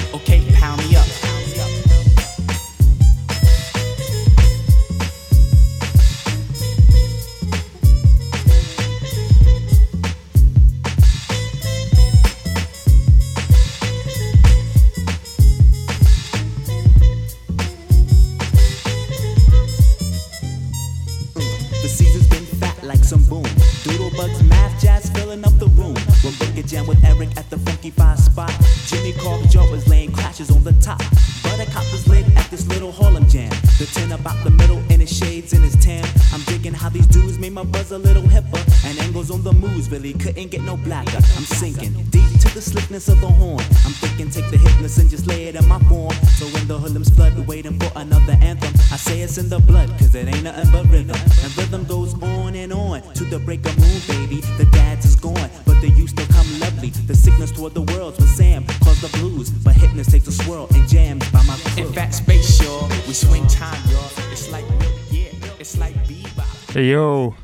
[26.85, 28.53] Booker Jam with Eric at the Funky Five spot.
[28.87, 31.03] Jimmy Carver was laying crashes on the top.
[31.43, 33.51] Buttercup was lit at this little Harlem jam.
[33.79, 36.05] The tin about the middle and his shades in his tan.
[36.33, 38.63] I'm digging how these dudes made my buzz a little hipper.
[38.87, 41.17] And angles on the moves really couldn't get no blacker.
[41.37, 43.65] I'm sinking deep the slickness of the horn.
[43.85, 46.15] I'm thinking take the hypness and just lay it in my form.
[46.39, 48.73] So when the hoodlums flood, waiting for another anthem.
[48.93, 51.17] I say it's in the blood, cause it ain't nothing but rhythm.
[51.43, 54.41] And rhythm goes on and on to the break of moon, baby.
[54.57, 56.91] The dads is gone, but they used to come lovely.
[56.91, 59.51] The sickness toward the worlds when Sam caused the blues.
[59.51, 61.89] But hypness takes a swirl and jams by my crew.
[61.89, 62.89] In fat space, y'all.
[63.09, 64.11] We swing time, y'all.
[64.31, 64.65] It's like,
[65.11, 66.73] yeah, it's like bebop.
[66.73, 67.35] Joo,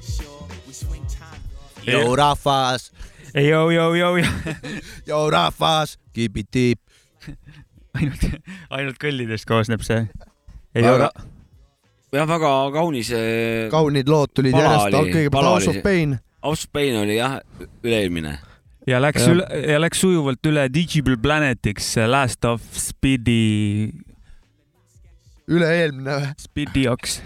[1.84, 2.14] Jou
[3.34, 4.16] rahvas, joo, joo, joo,
[5.06, 6.80] jou rahvas, kipitiip.
[7.94, 8.24] ainult,
[8.70, 10.06] ainult kõllidest koosneb see.
[10.74, 11.08] ei Väga- ole,
[12.14, 13.10] jah, väga kaunis.
[13.70, 16.18] kaunid lood tulid Pala järjest, oli- kõigepealt House of Pain.
[16.42, 17.40] House of Pain oli jah,
[17.84, 18.38] üle-eelmine.
[18.86, 19.34] ja läks Jah.
[19.34, 23.90] üle ja läks sujuvalt üle Digital Planetiks, Last of Speedy,
[25.50, 26.30] üle-eelmine või?
[26.40, 27.20] Speedioks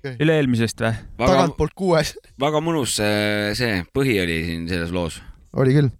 [0.00, 0.94] Okei., üle-eelmisest või?
[1.20, 2.14] tagantpoolt kuues.
[2.44, 5.18] väga mõnus see, see põhi oli siin selles loos.
[5.52, 5.90] oli küll.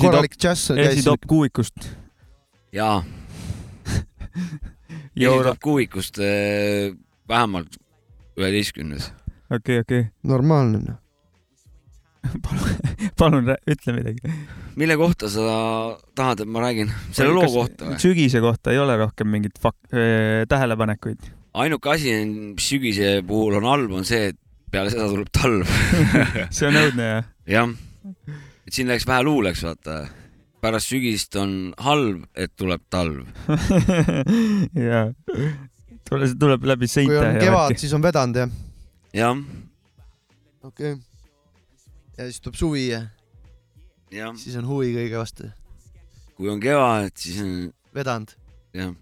[0.00, 1.90] korralik džäss esitop kuuikust.
[2.72, 3.02] jaa.
[5.12, 6.94] Esitop kuuikust eh,
[7.28, 7.76] vähemalt
[8.40, 9.10] üheteistkümnes.
[9.52, 10.98] okei, okei, normaalne noh.
[13.20, 14.32] palun rää- ütle midagi.
[14.80, 15.44] mille kohta sa
[16.16, 16.88] tahad, et ma räägin?
[17.12, 18.00] selle loo kohta või?
[18.00, 19.92] sügise kohta ei ole rohkem mingeid fak-,
[20.48, 21.20] tähelepanekuid.
[21.54, 24.38] Ainuke asi, mis sügise puhul on halb, on see, et
[24.72, 25.68] peale seda tuleb talv.
[26.56, 27.30] see on õudne jah?
[27.52, 27.72] jah,
[28.66, 30.00] et siin läks vähe luuleks, vaata.
[30.62, 33.26] pärast sügist on halb, et tuleb talv.
[34.88, 35.08] jaa,
[36.08, 37.40] tule, see tuleb läbi kui seinte on.
[37.42, 38.54] kevad, siis on vedanud jah?
[39.12, 39.42] jah,
[40.62, 41.02] okei okay..
[42.16, 43.02] ja siis tuleb suvi ja
[44.40, 45.52] siis on huvi kõige vastu.
[46.38, 47.56] kui on kevad, siis on
[47.92, 48.32] vedanud.
[48.76, 48.96] jah,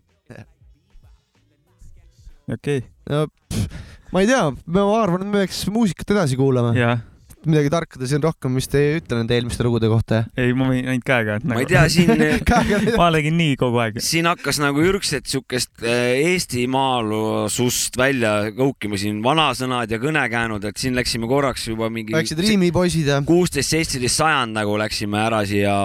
[2.57, 2.83] okei.
[3.11, 4.43] no pff, ma ei tea,
[4.75, 6.75] ma arvan, et me peaks muusikat edasi kuulama.
[6.79, 7.01] jah,
[7.49, 10.23] midagi tarkada siin rohkem vist ei ütle nende eelmiste lugude kohta.
[10.39, 11.39] ei, ma võin ainult käega.
[11.49, 12.11] ma ei tea, siin,
[13.01, 14.01] ma tegin nii kogu aeg.
[14.05, 20.99] siin hakkas nagu ürgset siukest eh, eestimaalusust välja kõukima siin vanasõnad ja kõnekäänud, et siin
[20.99, 23.23] läksime korraks juba mingi väiksed riimipoisid ja.
[23.27, 25.77] kuusteist, seitseteist sajand nagu läksime ära siia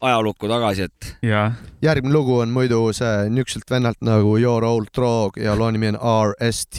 [0.00, 1.16] ajalukku tagasi, et
[1.82, 5.98] järgmine lugu on muidu see niisuguselt vennalt nagu Your Old Drog ja loo nimi on
[6.32, 6.78] RST.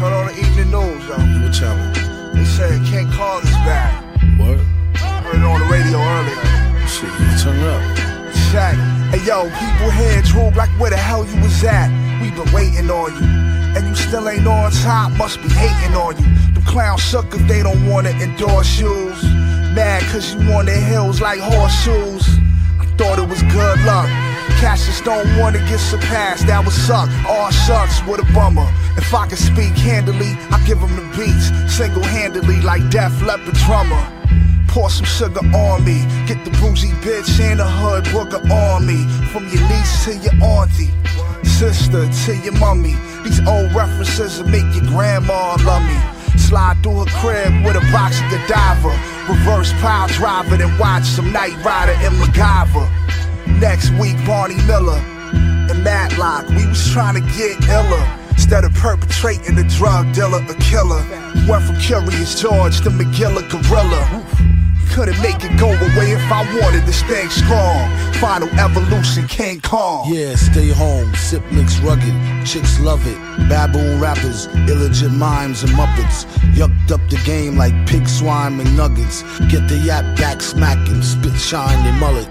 [0.00, 1.16] Turn on the evening news, yo.
[1.16, 1.92] What channel?
[2.32, 4.02] They said King Kong is back.
[4.38, 4.56] What?
[4.96, 6.88] Heard it on the radio earlier.
[6.88, 7.82] Shit, you turn up.
[8.50, 8.99] Check.
[9.10, 11.90] Hey, yo, people here, Droog, like where the hell you was at?
[12.22, 13.26] We been waiting on you.
[13.74, 16.52] And you still ain't on top, must be hating on you.
[16.54, 19.20] The clowns suck if they don't wanna endorse shoes.
[19.74, 22.22] Mad cause you on the heels like horseshoes.
[22.78, 24.06] I thought it was good luck.
[24.62, 27.10] Cassius don't wanna get surpassed, that would suck.
[27.28, 28.68] All shucks, what a bummer.
[28.96, 31.50] If I could speak handily, I give him the beats.
[31.74, 34.19] Single handedly, like Def Leppard drummer.
[34.70, 35.98] Pour some sugar on me.
[36.28, 39.02] Get the bougie bitch and the hood booger on me.
[39.32, 40.90] From your niece to your auntie,
[41.42, 42.94] sister to your mummy.
[43.24, 45.98] These old references will make your grandma love me.
[46.38, 48.94] Slide through her crib with a box of Godiva.
[49.28, 52.86] Reverse pile driver, then watch some Night Rider and MacGyver.
[53.60, 55.02] Next week, Barney Miller
[55.34, 56.48] and Matlock.
[56.50, 58.18] We was trying to get iller.
[58.30, 61.02] Instead of perpetrating a drug dealer, a killer.
[61.48, 64.59] Went from Curious George to McGilla Gorilla.
[64.92, 67.88] Couldn't make it go away if I wanted to stay strong.
[68.14, 70.12] Final evolution, King Kong.
[70.12, 73.16] Yeah, stay home, sip mix rugged, chicks love it.
[73.48, 76.24] Baboon rappers, illegit mimes and muppets.
[76.54, 79.22] Yucked up the game like pig swine and nuggets.
[79.48, 82.28] Get the yap back smacking, spit shine they mullet.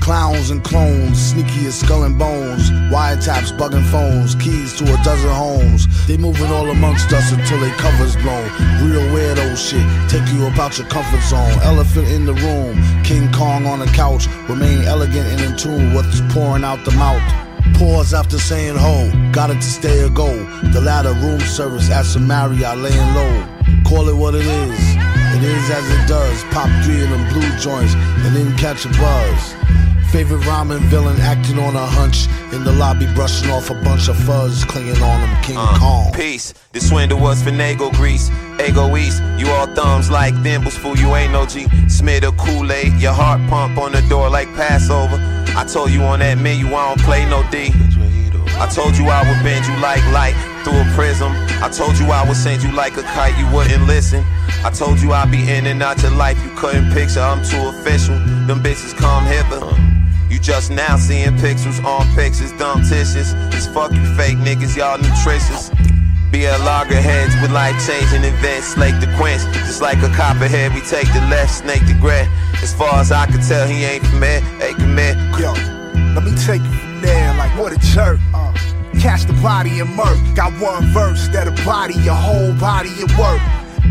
[0.00, 2.70] Clowns and clones, sneaky as skull and bones.
[2.92, 5.86] Wiretaps, bugging phones, keys to a dozen homes.
[6.06, 8.44] They moving all amongst us until they covers blown.
[8.82, 11.58] Real weirdo shit, take you about your comfort zone.
[11.62, 14.26] Elephant in the room, King Kong on the couch.
[14.48, 17.22] Remain elegant and in tune with what's pouring out the mouth.
[17.74, 20.28] Pause after saying ho, got it to stay or go.
[20.72, 23.46] The latter room service at Marriott laying low.
[23.84, 24.80] Call it what it is,
[25.36, 26.44] it is as it does.
[26.44, 29.54] Pop three of them blue joints and then catch a buzz.
[30.12, 34.16] Favorite rhyming villain acting on a hunch in the lobby, brushing off a bunch of
[34.16, 35.42] fuzz, clinging on him.
[35.42, 36.12] King uh, Kong.
[36.12, 36.54] Peace.
[36.72, 38.30] The swindle was finagle grease.
[38.66, 39.22] Ego East.
[39.36, 40.96] You all thumbs like thimbles, fool.
[40.96, 41.66] You ain't no G.
[41.88, 42.94] Smith or Kool Aid.
[42.94, 45.18] Your heart pump on the door like Passover.
[45.56, 47.72] I told you on that menu I don't play no D.
[48.58, 50.34] I told you I would bend you like light
[50.64, 51.32] through a prism.
[51.62, 54.24] I told you I would send you like a kite, you wouldn't listen.
[54.64, 57.20] I told you I'd be in and out your life, you couldn't picture.
[57.20, 58.16] I'm too official.
[58.46, 59.85] Them bitches come hither.
[60.28, 63.32] You just now seeing pixels on pictures, dumb tissues.
[63.50, 65.70] Just fuck you fake niggas, y'all nutritious.
[66.32, 69.42] Be a loggerheads with life changing events, slake the quench.
[69.66, 72.28] Just like a copperhead, we take the left, snake the gray.
[72.62, 75.16] As far as I can tell, he ain't here, hey commit.
[75.38, 75.52] Yo,
[76.14, 78.18] let me take you from there, like what a jerk.
[78.34, 78.52] Uh,
[79.00, 80.18] catch the body and murk.
[80.34, 83.40] Got one verse that'll body your whole body at work.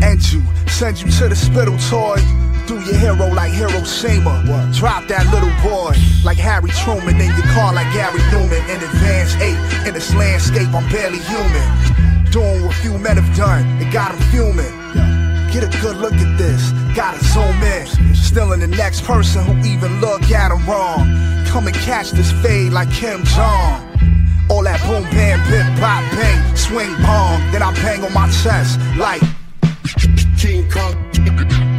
[0.02, 2.20] And you, send you to the spittle toy.
[2.66, 4.42] Do your hero like Hiroshima.
[4.72, 5.94] Drop that little boy
[6.24, 8.58] like Harry Truman in your car like Gary Newman.
[8.68, 11.66] In advance 8, in this landscape, I'm barely human.
[12.32, 14.74] Doing what few men have done, it got him fuming.
[15.52, 18.14] Get a good look at this, gotta zoom in.
[18.16, 21.06] Still in the next person who even look at him wrong.
[21.46, 23.78] Come and catch this fade like Kim Jong.
[24.50, 27.38] All that boom, bam, pip, pop, bang, swing, bong.
[27.52, 29.22] Then I bang on my chest like
[30.36, 31.75] King Kong.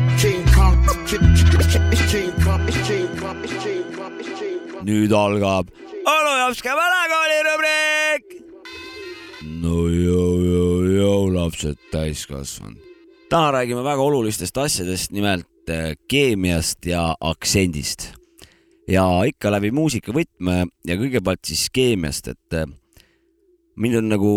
[4.87, 5.67] Nüüd algab
[6.07, 8.27] onu Jopska vanakooli rubriik.
[9.63, 12.79] no jõu, jõu, jõu, lapsed täiskasvanud.
[13.29, 18.13] täna räägime väga olulistest asjadest, nimelt eh, keemiast ja aktsendist.
[18.87, 22.67] ja ikka läbi muusikavõtme ja kõigepealt siis keemiast, et eh,
[23.75, 24.33] mind on nagu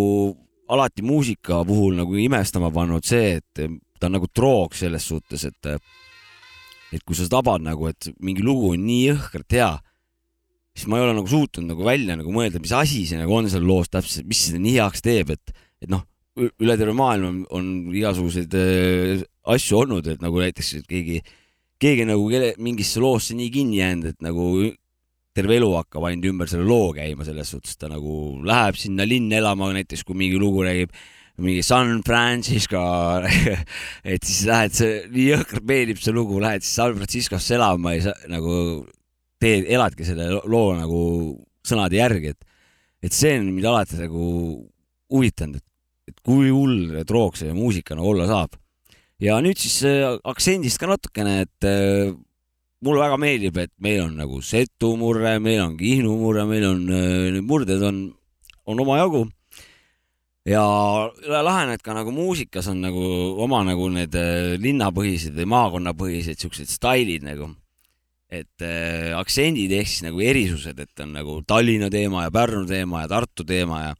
[0.68, 5.45] alati muusika puhul nagu imestama pannud see, et eh, ta on nagu droog selles suhtes,
[5.45, 5.74] et
[6.91, 9.72] et kui sa tabad nagu, et mingi lugu on nii jõhkralt hea,
[10.76, 13.51] siis ma ei ole nagu suutnud nagu välja nagu mõelda, mis asi see nagu on
[13.51, 16.05] seal loos täpselt, mis seda nii heaks teeb, et, et noh,
[16.41, 19.24] üle terve maailma on, on igasuguseid äh,
[19.55, 21.22] asju olnud, et nagu näiteks et keegi,
[21.80, 24.47] keegi nagu kelle, mingisse loosse nii kinni jäänud, et nagu
[25.36, 29.38] terve elu hakkab ainult ümber selle loo käima, selles suhtes ta nagu läheb sinna linna
[29.38, 30.95] elama, näiteks kui mingi lugu räägib
[31.43, 32.80] mingi San Francisco,
[34.12, 38.11] et siis lähed, see nii jõhkralt meeldib see lugu, lähed siis San Franciscosse elama ja
[38.11, 38.55] sa nagu
[39.41, 41.03] teed, eladki selle lo- loo nagu
[41.66, 42.64] sõnade järgi, et,
[43.09, 44.24] et see on mind alati nagu
[45.11, 48.59] huvitanud, et, et kui hull droog see muusika nagu olla saab.
[49.20, 52.12] ja nüüd siis äh, aktsendist ka natukene, et äh,
[52.84, 56.86] mulle väga meeldib, et meil on nagu Setu murre, meil on Kihnu murre, meil on
[56.88, 58.09] äh, need murded on,
[58.64, 59.26] on omajagu
[60.49, 60.64] ja
[61.45, 63.03] lahe on, et ka nagu muusikas on nagu
[63.45, 67.51] oma nagu need äh, linnapõhised või maakonnapõhised siuksed stailid nagu.
[68.30, 73.03] et äh, aktsendid ehk siis nagu erisused, et on nagu Tallinna teema ja Pärnu teema
[73.03, 73.95] ja Tartu teema ja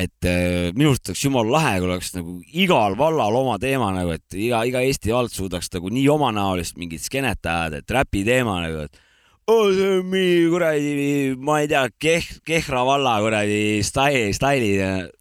[0.00, 4.14] et äh, minu arust oleks jumala lahe, kui oleks nagu igal vallal oma teema nagu,
[4.16, 8.60] et iga, iga Eesti vald suudaks nagu nii omanäolist mingit skeenet ajada, et räpi teema
[8.64, 9.09] nagu, et
[9.50, 14.70] mingi kuradi, ma ei tea, Keh-, Kehra valla kuradi staili, staili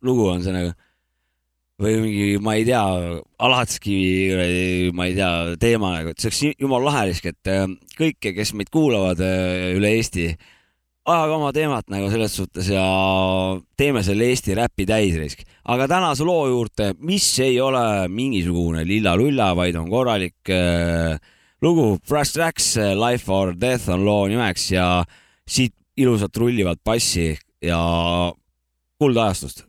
[0.05, 0.75] lugu on see nagu.
[1.79, 2.83] või mingi, ma ei tea,
[3.39, 4.63] Alatskivi kuradi,
[4.93, 8.51] ma ei tea, teema nagu, et see oleks jumala lahe lihtsalt, et äh, kõik, kes
[8.59, 10.33] meid kuulavad äh, üle Eesti,
[11.09, 12.83] ajage oma teemat nagu selles suhtes ja
[13.79, 15.47] teeme selle Eesti räpi täis risk.
[15.63, 21.15] aga tänase loo juurde, mis ei ole mingisugune lilla-lulla, vaid on korralik äh,
[21.61, 25.03] lugu, Fresh Tracks, Life or Death on loo nimeks ja
[25.47, 27.79] siit ilusalt rullivad bassi ja
[28.99, 29.63] kuldajastust.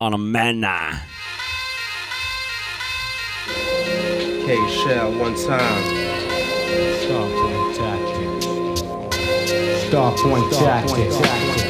[0.00, 0.98] anna männa.
[4.46, 6.06] Hey, Shell, one time.
[7.02, 8.30] Stop one tactic.
[9.88, 11.65] Stop one tactic.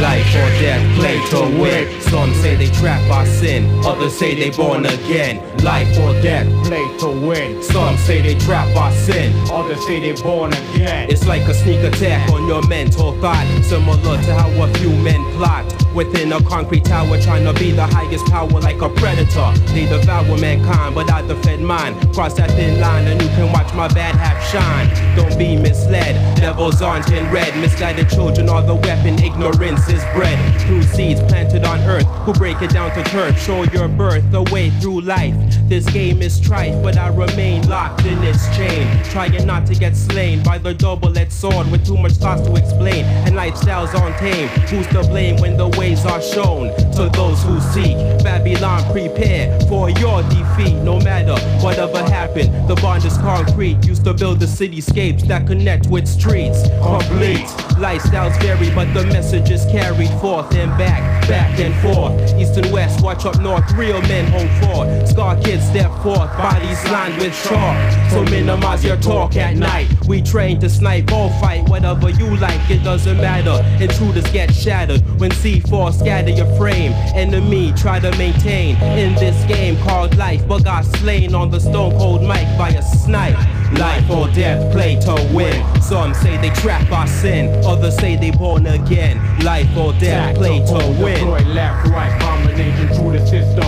[0.00, 2.00] Life or death, play to win.
[2.02, 5.40] Some say they trap our sin, others say they born again.
[5.64, 7.62] Life or death, play to win.
[7.62, 11.08] Some say they trap our sin, others say they born again.
[11.10, 15.22] It's like a sneak attack on your mental thought, similar to how a few men
[15.36, 19.50] plot within a concrete tower, trying to be the highest power like a predator.
[19.72, 21.94] They devour mankind, but I defend mine.
[22.12, 25.16] Cross that thin line, and you can watch my bad half shine.
[25.16, 27.56] Don't be misled, devils aren't in red.
[27.56, 30.38] Misguided children are the weapon, ignorance is bred.
[30.62, 33.40] Through seeds planted on earth, who break it down to turf.
[33.40, 35.34] Show your birth, the way through life.
[35.68, 39.02] This game is strife, but I remain locked in its chain.
[39.04, 43.04] Trying not to get slain by the double-edged sword with too much thoughts to explain.
[43.24, 44.48] And lifestyles aren't tame.
[44.68, 47.96] Who's to blame when the ways are shown to those who seek?
[48.24, 50.74] Babylon, prepare for your defeat.
[50.82, 53.84] No matter whatever happened, the bond is concrete.
[53.86, 56.62] Used to build the cityscapes that connect with streets.
[56.82, 57.46] Complete.
[57.78, 62.14] Lifestyles vary, but the message is carried forth and back, back and forth.
[62.40, 65.08] East and west, watch up north, real men hold forth.
[65.08, 67.76] Scar kids step forth, bodies lined with chalk.
[68.10, 69.88] So minimize your talk at night.
[70.06, 73.62] We train to snipe or fight, whatever you like, it doesn't matter.
[73.82, 76.92] Intruders get shattered when C4 scatter your frame.
[77.14, 81.92] Enemy try to maintain in this game called life, but got slain on the stone
[81.92, 83.36] cold mic by a snipe.
[83.78, 85.82] Life or death, play to win.
[85.82, 89.18] Some say they trap our sin, others say they born again.
[89.40, 91.54] Life or death, play to win.
[91.54, 93.66] left, right, combination through the system.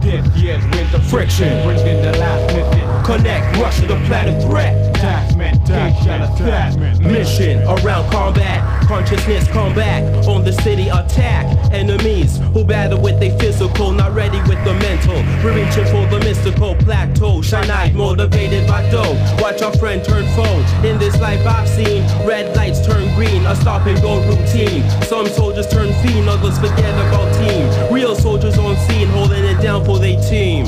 [0.00, 1.64] This year's winter Friction.
[1.64, 2.85] bringing the last mission.
[3.06, 4.74] Connect, rush to the planet threat.
[4.96, 7.00] Attachment, tension, attachment.
[7.00, 11.46] Mission around combat, consciousness come back on the city attack.
[11.72, 15.14] Enemies who battle with their physical, not ready with the mental.
[15.44, 17.42] We're reaching for the mystical plateau.
[17.42, 19.14] Shine eyed, motivated by dough.
[19.40, 20.58] Watch our friend turn foe.
[20.84, 24.82] In this life I've seen, red lights turn green, a stop and go routine.
[25.02, 27.94] Some soldiers turn fiend, others forget about team.
[27.94, 30.66] Real soldiers on scene, holding it down for their team.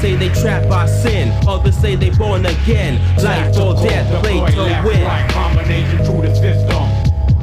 [0.00, 3.00] Say they trapped by sin, others say they born again.
[3.22, 5.30] Life or death, play to win.
[5.30, 6.87] combination through the system.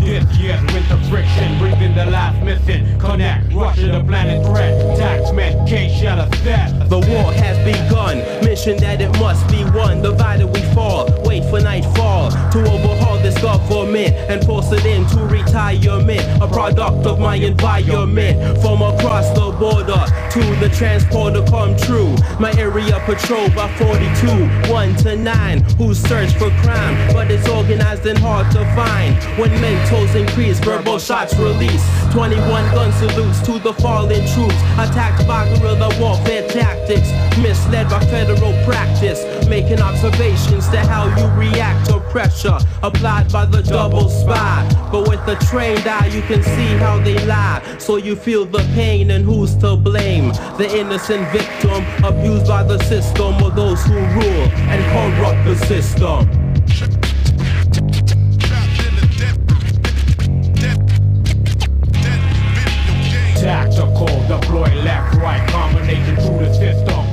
[0.05, 2.99] This year's winter friction, breathing the last missing.
[2.99, 4.99] Connect, Russia the planet threat.
[4.99, 6.87] Taxmen can't shut us dead.
[6.89, 10.03] The war has begun, mission that it must be won.
[10.03, 16.21] Divided we fall, wait for nightfall to overhaul this government and force it into retirement.
[16.39, 22.15] A product of my environment from across the border to the transporter come true.
[22.39, 28.05] My area patrolled by 42, 1 to 9, who search for crime, but it's organized
[28.05, 29.15] and hard to find.
[29.39, 29.49] When
[29.95, 31.83] mentals increase, verbal shots release.
[32.11, 38.53] 21 gun salutes to the fallen troops, attacked by guerrilla warfare tactics, misled by federal
[38.63, 44.67] practice, making observations to how you react to pressure applied by the double spy.
[44.91, 48.63] But with a trained eye, you can see how they lie, so you feel the
[48.73, 50.29] pain and who's to blame.
[50.57, 56.44] The innocent victim abused by the system or those who rule and corrupt the system.
[64.55, 67.03] Deploy left, right combination through the system.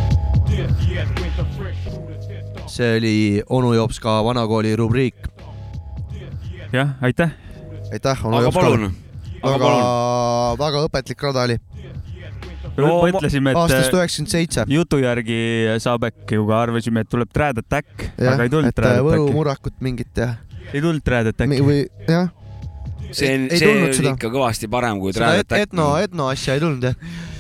[0.47, 2.69] This year's winter friction through the system.
[2.69, 5.15] see oli onu Jops ka vanakooli rubriik.
[6.73, 7.31] jah, aitäh.
[7.93, 8.95] aitäh, onu Aga Jops palun.
[9.43, 11.59] Aga väga, väga õpetlik rada oli.
[12.77, 14.65] mõtlesime, aastast et üheksakümmend seitse.
[14.69, 15.41] jutu järgi
[15.83, 19.27] saab äkki, aga arvasime, et tuleb Trad Attack, aga ei tulnud et äh, Trad Võru
[19.35, 20.37] murrakut mingit ja.
[20.71, 21.59] ei tulnud Trad Attacki.
[21.67, 22.31] või jah,
[23.11, 26.63] see on, Ei see on ikka kõvasti parem kui et, Trad etno, etno asja ei
[26.63, 27.31] tulnud jah.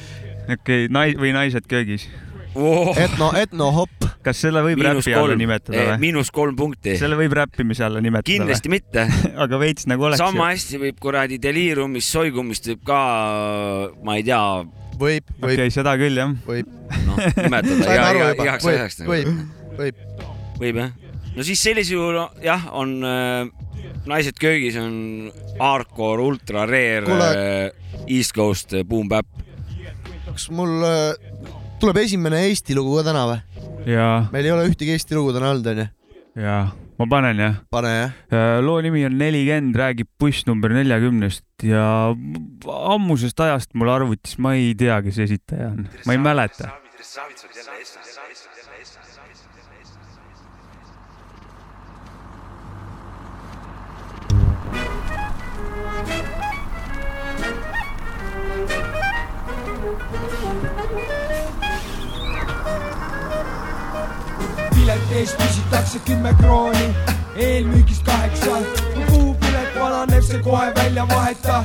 [0.50, 2.08] okei, nais- või naised köögis
[2.54, 2.92] oh..
[2.98, 4.06] etno, etno hopp.
[4.24, 5.98] kas selle võib miinus räpi alla kolm, nimetada või?
[6.02, 6.96] miinus kolm punkti.
[7.00, 9.06] selle võib räppimise alla nimetada kindlasti mitte.
[9.44, 10.22] aga veits nagu oleks.
[10.22, 13.00] sama hästi võib kuradi deliirumist, soigumist võib ka,
[14.04, 14.42] ma ei tea,
[15.00, 16.36] võib, okei okay,, seda küll jah.
[16.46, 16.70] võib.
[17.08, 19.14] noh, nimetada iga, juba, igaks võib asjaks, nagu.
[19.14, 20.06] võib, võib.
[20.60, 20.94] võib jah?
[21.36, 23.60] no siis sellisel juhul jah, on äh,
[24.02, 25.30] Naised köögis on
[25.60, 29.28] hardcore, ultra rare äh, East Coast äh, boom bap.
[30.32, 31.50] Kas mul äh,
[31.82, 33.40] tuleb esimene Eesti lugu ka täna või?
[34.32, 35.86] meil ei ole ühtegi Eesti lugu täna olnud, onju.
[36.42, 36.62] jaa,
[37.00, 37.58] ma panen jah.
[37.72, 38.14] pane jah.
[38.64, 41.84] loo nimi on nelikümmend, räägib buss number neljakümnest ja
[42.92, 46.72] ammusest ajast mul arvutis, ma ei tea, kes esitaja on, ma ei mäleta.
[46.92, 48.11] pileti
[65.14, 66.86] eest küsitakse kümme krooni,
[67.36, 68.56] eelmüügist kaheksa.
[68.94, 71.64] kui kuupilet vananeb, see kohe välja vaheta,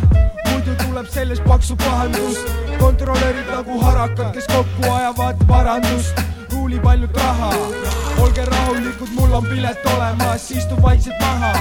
[0.50, 2.38] muidu tuleb sellest paksu pahandus.
[2.80, 6.22] kontrolörid nagu harakad, kes kokku ajavad varandust,
[6.52, 7.52] ruulib ainult raha.
[8.22, 11.54] olge rahulikud, mul on pilet olemas, istun vaikselt maha.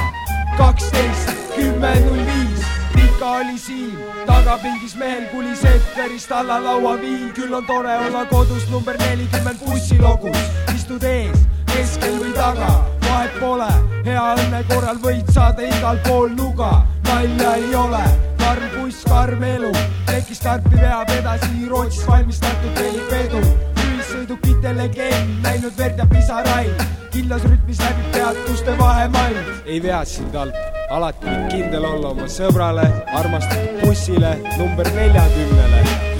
[0.59, 2.63] kaksteist, kümme, null viis,
[2.95, 8.71] Rika oli siin, tagapingis mehel kulis Etterist alla laua viin, küll on tore olla kodus
[8.71, 10.39] number nelikümmend bussilogus,
[10.75, 11.47] istud ees,
[11.77, 12.69] keskel või taga,
[13.05, 13.69] vahet pole,
[14.07, 16.71] hea õnne korral võid saada igal pool nuga,
[17.09, 18.03] nalja ei ole,
[18.41, 19.73] karm buss, karm elu,
[20.09, 23.43] tekis karpi veab edasi Rootsis valmistatud helipedu,
[23.85, 29.55] ühissõidukite legend, näinud verd ja pisaraid, kindlas rütmis läbib peatuste vahemaid.
[29.67, 30.57] ei vea sind alt,
[30.89, 32.89] alati võid kindel olla oma sõbrale,
[33.21, 36.16] armastatud bussile number neljakümnele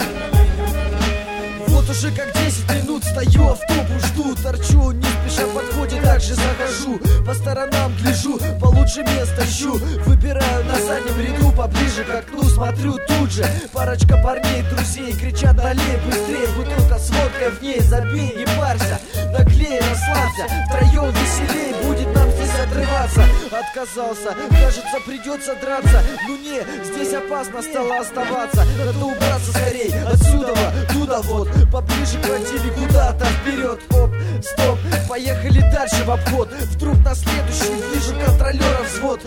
[1.87, 6.99] Вот уже как 10 минут стою, автобус жду Торчу, не спеша подходит, так же захожу
[7.25, 13.31] По сторонам гляжу, получше место ищу Выбираю на заднем ряду, поближе к окну Смотрю тут
[13.31, 18.99] же, парочка парней, друзей Кричат далее, быстрее, бутылка с водкой в ней Забей, не парься,
[19.31, 22.26] наклей, расслабься Втроем веселей, будет нам
[22.67, 23.23] отрываться.
[23.51, 26.03] Отказался, кажется придется драться.
[26.27, 28.65] Ну не, здесь опасно стало оставаться.
[28.77, 30.55] Надо убраться скорей, отсюда,
[30.91, 31.49] туда вот.
[31.71, 33.79] Поближе к квартире куда-то вперед.
[33.91, 34.11] Оп,
[34.41, 36.49] стоп, поехали дальше в обход.
[36.51, 39.21] Вдруг на следующий вижу контролера взвод.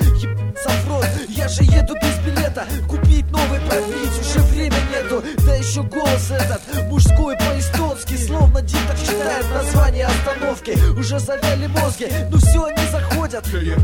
[0.61, 2.67] В рот, я же еду без билета.
[2.89, 5.23] Купить новый пробить уже время нету.
[5.47, 10.77] Да еще голос этот мужской по-эстонски Словно диктор читает название остановки.
[10.99, 12.87] Уже завяли мозги, ну все, они
[13.31, 13.79] заходят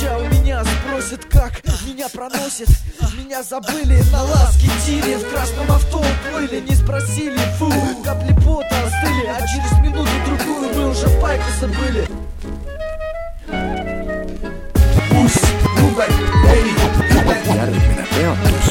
[0.00, 2.68] Ща у меня спросят, как меня проносит.
[3.16, 7.72] Меня забыли на ласке тире В красном авто уплыли, не спросили, фу.
[8.04, 12.06] Капли пота остыли, а через минуту-другую Мы уже в пайку забыли.
[17.60, 18.68] Järgmine peatus,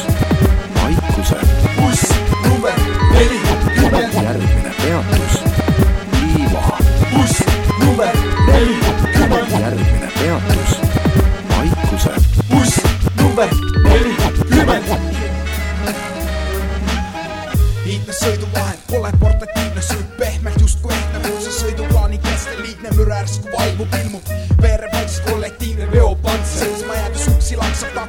[0.74, 1.38] Maikuse
[1.76, 2.02] buss
[2.42, 2.74] number
[3.12, 3.38] neli
[4.38, 5.29] liitne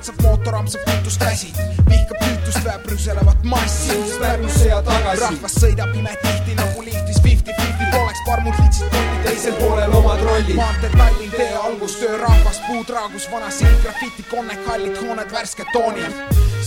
[0.01, 1.51] tatsab mootor, amsab kütust käsi,
[1.85, 5.21] vihkab kütust, väeb rüselevat massi, Pärnusse ja tagasi.
[5.21, 10.55] rahvas sõidab imetihti nagu liftis fifty-fifty, poleks parmud litsid kotti, teisel poolel omad rollid.
[10.55, 16.13] maantee Tallinn tee algus, töörahvas, puud raagus, vana sild, grafiti, konnek, hallid hooned, värsked toonid.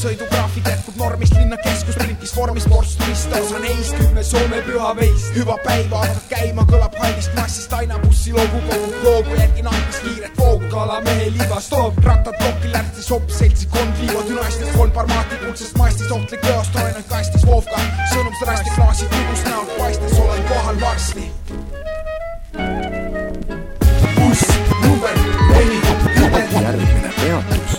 [0.00, 5.30] sõidugraafik jätkub normist, linna keskus printis vormis portsturist, osa neist kümne Soome pühaveist.
[5.36, 10.38] hüva päiva hakkab käima, kõlab hallist massist aina bussi logu kogub hoogu, järgin andmas kiiret
[10.38, 10.68] voogu.
[10.74, 16.44] kalamehe liivas toob rattad plokki, lärtsi sopp, seltsikond viivad dünastiast kolm parmaati kuldsest mastist, ohtlik
[16.44, 17.78] eos, toinud kastis Vovka.
[18.14, 21.30] sõnum sõnasti klaasid tugust näolt paistes, olen kohal varsti.
[24.34, 24.64] Buss
[26.60, 27.78] järgmine peatus.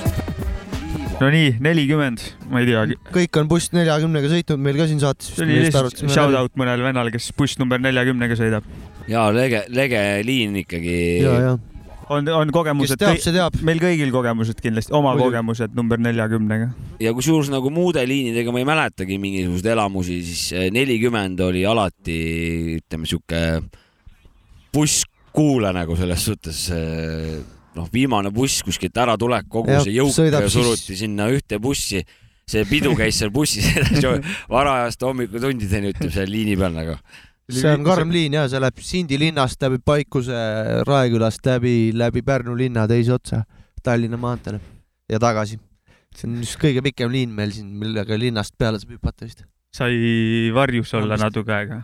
[1.19, 2.97] no nii, nelikümmend, ma ei teagi.
[3.13, 5.31] kõik on buss neljakümnega sõitnud meil ka siin saates.
[5.35, 8.67] see oli lihtsalt shout out mõnele vennale, kes buss number neljakümnega sõidab.
[9.11, 10.97] ja lege, lege liin ikkagi.
[11.23, 11.53] ja, ja.
[12.09, 12.95] on, on kogemused.
[12.95, 13.53] Kes teab, see teab.
[13.67, 15.33] meil kõigil kogemused kindlasti, oma Muidugi.
[15.33, 16.71] kogemused number neljakümnega.
[17.03, 22.21] ja kusjuures nagu muude liinidega ma ei mäletagi mingisuguseid elamusi, siis eh, nelikümmend oli alati,
[22.79, 23.43] ütleme sihuke
[25.35, 27.39] busskuula nagu selles suhtes eh,
[27.75, 32.03] noh, viimane buss kuskilt äratulek, kogu Jah, see jõuk sõidab siis- suruti sinna ühte bussi.
[32.47, 34.21] see pidu käis seal bussis edasi
[34.53, 36.95] varajaste hommikutundideni, ütleme seal liini peal nagu.
[37.49, 40.35] see on karm liin ja see läheb Sindi linnast läbi Paikuse,
[40.87, 43.43] Raekülast läbi, läbi Pärnu linna teise otsa
[43.83, 44.59] Tallinna maanteele
[45.09, 45.59] ja tagasi.
[46.15, 49.43] see on just kõige pikem liin meil siin, millega linnast peale saab hüpata vist.
[49.73, 51.81] sai varjus olla natuke aega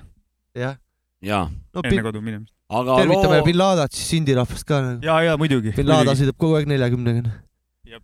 [0.56, 0.78] jah.
[1.22, 1.50] ja.
[1.74, 2.54] No, enne kodu minemist.
[2.72, 5.06] Aga tervitame loo bin Ladat siis Sindi rahvast ka nagu.
[5.06, 5.74] ja, ja muidugi.
[5.76, 7.34] bin Lada sõidab kogu aeg neljakümnega.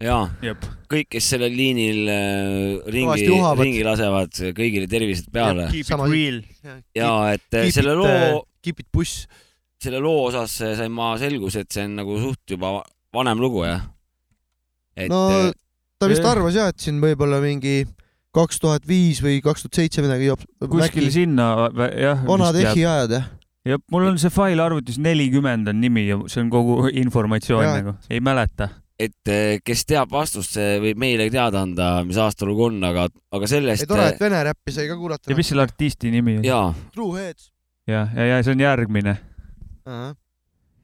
[0.03, 0.65] ja Jep.
[0.91, 3.27] kõik, kes sellel liinil äh, ringi
[3.61, 5.69] ringi lasevad, kõigile tervised peale.
[5.71, 6.41] Keep it real.
[6.95, 9.27] ja et äh, selle loo, Keep it buss.
[9.81, 13.39] selle loo osas äh, sain ma selguse, et see on nagu suht juba va- vanem
[13.39, 13.87] lugu jah.
[14.97, 15.53] et no äh,
[15.97, 17.85] ta vist arvas jah, et siin võib-olla mingi
[18.37, 20.29] kaks tuhat viis või kaks tuhat seitse midagi
[20.67, 22.21] kuskil sinna, jah.
[22.27, 23.29] vanad ehhi ajad jah.
[23.67, 27.79] jah, mul on see fail arvutis nelikümmend on nimi ja see on kogu informatsioon Jaa.
[27.79, 28.69] nagu, ei mäleta.
[28.99, 33.49] et äh, kes teab vastust, see võib meile teada anda, mis aastalugu on, aga, aga
[33.49, 33.87] ei sellest.
[33.89, 35.31] tore, et vene räppi sai ka kuulata.
[35.31, 36.47] ja mis selle artisti nimi on?
[36.47, 37.51] jaa, True Heads.
[37.89, 39.17] ja, ja, ja see on järgmine.
[39.87, 39.99] ja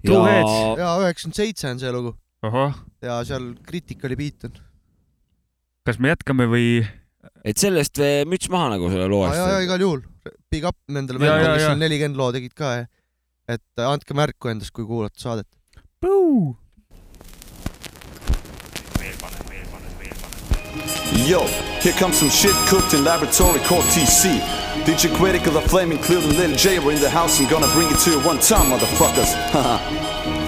[0.03, 0.57] True Heads.
[0.81, 2.17] ja üheksakümmend seitse on see lugu
[3.03, 4.59] ja seal Criticali beat on.
[5.87, 6.83] kas me jätkame või?
[7.43, 9.65] Et sellest müts maha nagu selle loo ja, ja eest.
[9.67, 10.03] igal juhul,
[10.51, 11.67] big up nendele Ja, vendadele, ja, kes ja.
[11.73, 12.73] seal nelikümmend loo tegid ka.
[13.51, 15.47] et äh, andke märku endast, kui kuulate saadet.
[21.27, 21.41] Yo,
[21.81, 24.39] here comes some shit cooked in laboratory called TC.
[24.85, 27.39] DJ Critical, the flaming clear, and little J are in the house.
[27.39, 30.39] I'm gonna bring it to you one time, motherfuckers.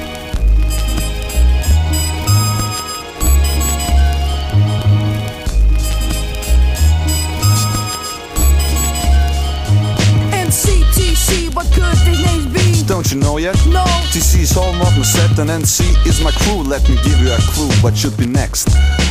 [14.55, 16.63] Home of my set, and NC is my crew.
[16.63, 18.69] Let me give you a clue what should be next,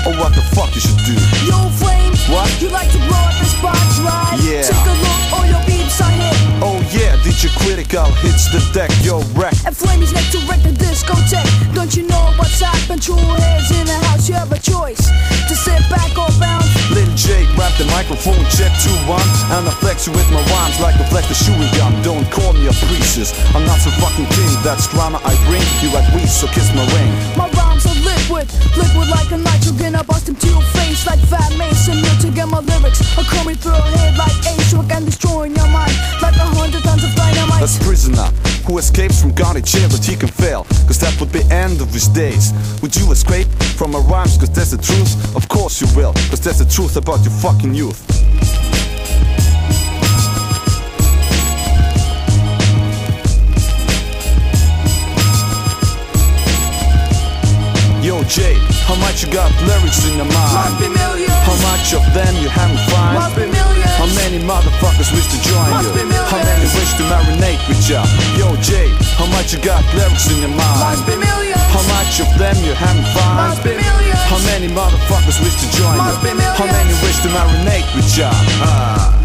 [0.08, 1.12] or what the fuck you should do.
[1.44, 2.16] Yo, Flame.
[2.32, 2.48] What?
[2.62, 4.40] You like to blow up the spot, right?
[4.40, 4.62] Yeah.
[4.62, 6.36] Take a look, oh, all your beats I hit.
[6.62, 9.54] Oh yeah, DJ Critical hits the deck, yo wreck.
[9.66, 11.74] And Flame is next to wreck the discotheque.
[11.74, 13.02] Don't you know what's happened?
[13.02, 15.04] True heads in the house, you have a choice
[15.48, 16.64] to sit back or bounce.
[16.90, 19.16] Lil J, grab the microphone, check 2-1
[19.56, 22.52] And I flex you with my rhymes like a flex the chewing gum Don't call
[22.52, 26.28] me a priestess, I'm not some fucking king That's drama I bring, you like weed,
[26.28, 27.10] so kiss my ring
[27.40, 27.96] My rhymes are
[28.34, 29.94] liquid, liquid like a nitrogen.
[29.94, 31.98] I bust them to your face like Fat Mason.
[31.98, 35.68] You to get my lyrics are coming through your head like A-Shook and destroying your
[35.68, 37.60] mind like a hundred tons of dynamite.
[37.60, 38.28] That's prisoner
[38.66, 41.92] who escapes from county jail but he can fail Cause that would be end of
[41.92, 45.36] his days Would you escape from my rhymes cause that's the truth?
[45.36, 48.00] Of course you will, cause that's the truth about your fucking youth
[58.04, 58.52] Yo Jay,
[58.84, 60.52] how much you got lyrics in your mind?
[60.52, 61.32] Must be millions.
[61.48, 63.16] How much of them you haven't find?
[63.16, 63.96] Must be millions.
[63.96, 66.04] How many motherfuckers wish to join Must you?
[66.04, 66.28] be millions.
[66.28, 68.04] How many wish to marinate with ya?
[68.36, 70.84] Yo Jay, how much you got lyrics in your mind?
[70.84, 71.64] Must be millions.
[71.72, 73.56] How much of them you haven't find?
[73.56, 74.20] Must be millions.
[74.28, 76.28] How many motherfuckers wish to join Must you?
[76.28, 76.58] be millions.
[76.60, 78.28] How many wish to marinate with ya?
[78.60, 79.23] Ah.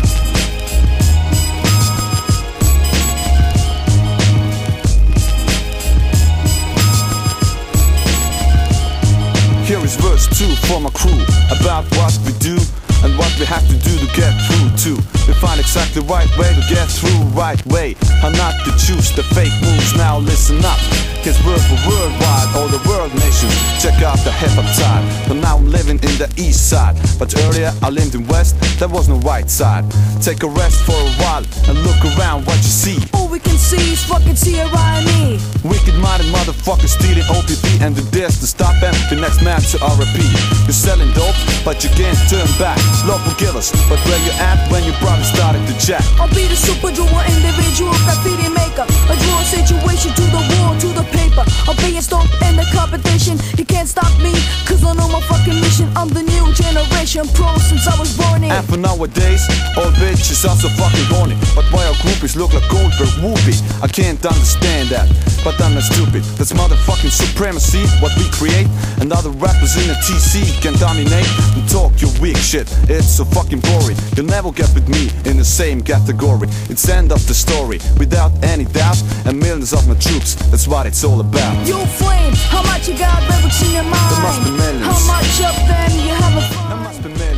[9.70, 11.22] Here is verse 2 for my crew
[11.54, 12.58] about what we do
[13.06, 14.98] and what we have to do to get through to.
[15.30, 17.94] We find exactly right way to get through right way.
[18.18, 19.94] How not to choose the fake moves.
[19.96, 20.82] Now listen up.
[21.22, 23.54] Cause we're for worldwide, all the world nations.
[23.78, 25.06] Check out the hip hop side.
[25.28, 26.98] But now I'm living in the east side.
[27.20, 29.86] But earlier I lived in west, there was no right side.
[30.20, 32.98] Take a rest for a while and look around what you see.
[33.40, 35.40] All we can see is fucking tyranny.
[35.64, 38.94] Wicked minded motherfuckers stealing OPP and the dares to stop them.
[39.10, 40.18] The next man to RP.
[40.66, 42.80] You're selling dope, but you can't turn back.
[43.08, 46.04] Local killers, but where you at when your brother started to jack?
[46.20, 48.84] I'll be the super drawer, individual graffiti maker.
[49.08, 51.44] I draw a situation to the wall, to the paper.
[51.68, 53.40] I'll be a stomp in the competition.
[53.56, 54.36] You can't stop me,
[54.68, 55.88] cause I know my fucking mission.
[55.96, 58.52] I'm the new generation pro since I was born in.
[58.52, 61.38] And for nowadays, all bitches are so fucking horny.
[61.56, 65.08] But why our groupies look like Goldberg I can't understand that,
[65.44, 66.24] but I'm not stupid.
[66.38, 68.68] That's motherfucking supremacy, what we create.
[69.00, 72.68] And other rappers in the TC can dominate and talk your weak shit.
[72.90, 73.98] It's so fucking boring.
[74.16, 76.48] You'll never get with me in the same category.
[76.70, 78.98] It's end of the story, without any doubt.
[79.26, 81.68] And millions of my troops, that's what it's all about.
[81.68, 84.10] You flame, how much you got lyrics in your mind?
[84.10, 84.86] There must be millions.
[84.90, 86.69] How much of them you have a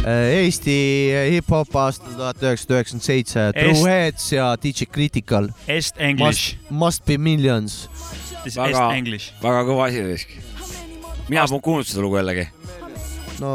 [0.02, 0.76] Eesti
[1.36, 5.50] hip-hop aastal tuhat üheksasada üheksakümmend seitse, Est- True Heads ja DJ Critical.
[5.70, 6.56] Est English.
[6.70, 7.84] Must, be millions.
[8.46, 8.88] väga,
[9.44, 10.32] väga kõva asi risk.
[11.30, 12.48] mina polnud kuulnud seda lugu jällegi.
[13.42, 13.52] no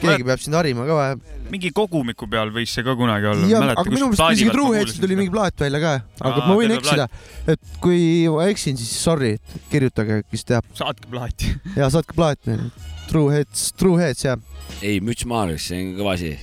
[0.00, 1.18] keegi peab sind harima ka vaja.
[1.52, 3.60] mingi kogumiku peal võis see ka kunagi olla.
[3.74, 5.92] aga minu meelest isegi True Headsil tuli mingi plaat välja ka,
[6.22, 7.08] aga Aa, ma võin eksida.
[7.46, 9.36] et kui ma eksin, siis sorry,
[9.68, 10.64] kirjutage, kes teab.
[10.80, 11.52] saatke plaati.
[11.76, 12.70] ja saatke plaat meile.
[13.10, 14.38] True Heads, True Heads jah.
[14.86, 16.36] ei, müts maha, see on kõva asi.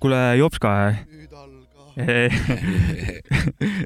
[0.00, 0.72] kuule, Jopska.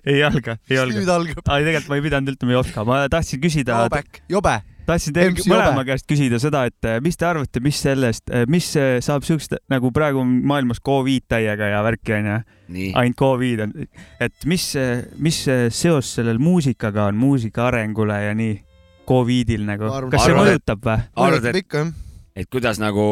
[0.05, 0.99] ei alga, ei alga.
[1.01, 1.43] Nüüd algab.
[1.49, 3.83] ai, tegelikult ma ei pidanud ütlema Jopska, ma tahtsin küsida.
[3.89, 4.55] Jobek, jobe.
[4.87, 8.69] Tahtsin teil MC mõlema käest küsida seda, et eh, mis te arvate, mis sellest, mis
[8.81, 12.41] eh, saab siukest nagu praegu on maailmas Covid täiega ja värki onju.
[12.73, 13.73] Ainult Covid on,
[14.23, 14.71] et mis,
[15.21, 15.43] mis
[15.77, 18.55] seos sellel muusikaga on, muusika arengule ja nii
[19.09, 21.03] Covidil nagu, kas see mõjutab või?
[21.21, 21.77] arvad, et,
[22.39, 23.05] et kuidas nagu,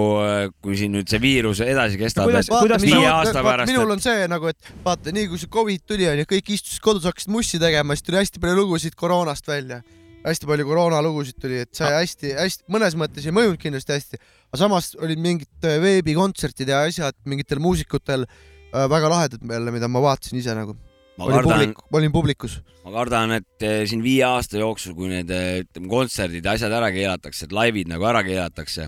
[0.63, 4.03] kui siin nüüd see viirus edasi kestab, kuidas, et kuidas viie aasta pärast, minul on
[4.03, 7.61] see nagu, et vaata, nii kui see Covid tuli, onju, kõik istusid kodus, hakkasid mussi
[7.63, 9.83] tegema, siis tuli hästi palju lugusid koroonast välja.
[10.25, 14.93] Hästi palju koroonalugusid tuli, et see hästi-hästi, mõnes mõttes ei mõjunud kindlasti hästi, aga samas
[15.01, 20.41] olid mingid äh, veebikontserdid ja asjad mingitel muusikutel äh, väga lahedad jälle, mida ma vaatasin
[20.43, 20.77] ise nagu.
[21.21, 22.59] Ma olin kardan- publik, olin publikus.
[22.85, 26.73] ma kardan, et eh, siin viie aasta jooksul, kui need eh, ütleme kontserdid ja asjad
[26.73, 28.87] ära keelatakse, et laivid nagu ära keelatakse,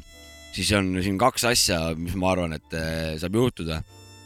[0.55, 2.79] siis on siin kaks asja, mis ma arvan, et
[3.21, 3.83] saab juhtuda.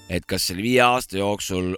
[0.06, 1.74] et kas selle viie aasta jooksul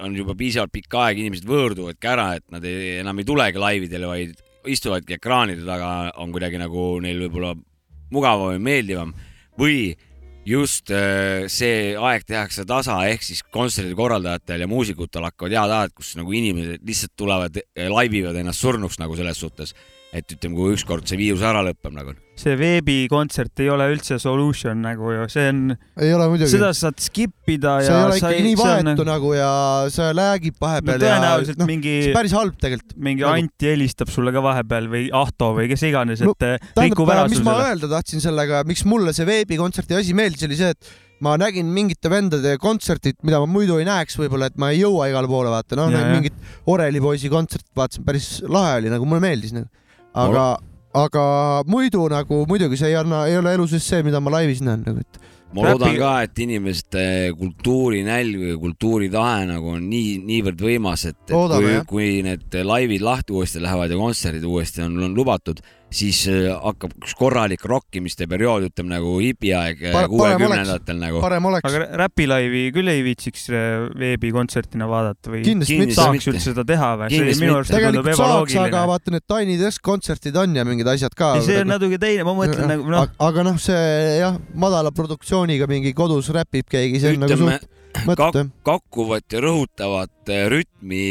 [0.00, 4.08] on juba piisavalt pikk aeg, inimesed võõrduvadki ära, et nad ei, enam ei tulegi laividele,
[4.08, 7.54] vaid istuvadki ekraanide taga, on kuidagi nagu neil võib-olla
[8.14, 9.14] mugavam ja meeldivam.
[9.58, 9.92] Või
[10.48, 15.94] just äh, see aeg tehakse tasa, ehk siis kontserdi korraldajatel ja muusikutel hakkavad head ajad,
[15.96, 17.60] kus nagu inimesed lihtsalt tulevad,
[17.92, 19.74] laivivad ennast surnuks nagu selles suhtes,
[20.08, 22.14] et ütleme, kui ükskord see viirus ära lõpeb nagu.
[22.38, 25.74] see veebikontsert ei ole üldse solution nagu ju, see on.
[26.00, 26.50] ei ole muidugi.
[26.54, 29.08] seda saad skip ida see ja ei ole ikkagi nii vahetu nagu...
[29.10, 29.50] nagu ja
[29.92, 31.96] see läägib vahepeal no tõenäoliselt ja no, mingi.
[32.06, 32.94] see on päris halb tegelikult.
[33.08, 36.86] mingi Nagu- Anti helistab sulle ka vahepeal või Ahto või kes iganes, No, et no,
[36.86, 40.58] rikub ära tähendab, mis ma öelda tahtsin sellega, miks mulle see veebikontserti asi meeldis, oli
[40.58, 44.70] see, et ma nägin mingite vendade kontsertit, mida ma muidu ei näeks võib-olla, et ma
[44.72, 46.36] ei jõua igale poole vaata, noh mingit
[46.70, 49.68] Oreli poisi kontserti vaatasin, päris lahe oli, nagu mulle meeldis nagu.
[50.14, 50.44] aga,
[50.96, 51.24] aga
[51.68, 54.84] muidu nagu muidugi see ei anna, ei ole elu sees see, mida ma laivis näen
[54.86, 55.20] nagu, et.
[55.54, 57.02] ma loodan ka, et inimeste
[57.38, 63.04] kultuurinälg või kultuuritahe nagu on nii, niivõrd võimas, et, et Loodame, kui kui need laivid
[63.04, 65.62] lahti uuesti lähevad ja kontserdid uuesti on, on lubatud,
[65.94, 71.22] siis äh, hakkab üks korralik rokkimiste periood, ütleme nagu hipiaeg parem kuuekümnendatel nagu.
[71.24, 71.64] parem oleks.
[71.68, 75.96] aga räpilaivi küll ei viitsiks äh, veebikontsertina vaadata või Kindlasti mitte.
[75.96, 77.10] saaks Kindlasti üldse seda teha või?
[77.14, 81.34] Kindlasti tegelikult saaks, aga vaata need Tiny Desk kontserdid on ja mingid asjad ka.
[81.38, 85.70] ei, see on natuke teine, ma mõtlen nagu noh, aga noh, see jah, madala produktsiooniga
[85.70, 88.50] mingi kodus räpib keegi, see on nagu suht, jah.
[88.66, 91.06] kakkuvat ja rõhutavat äh, rütmi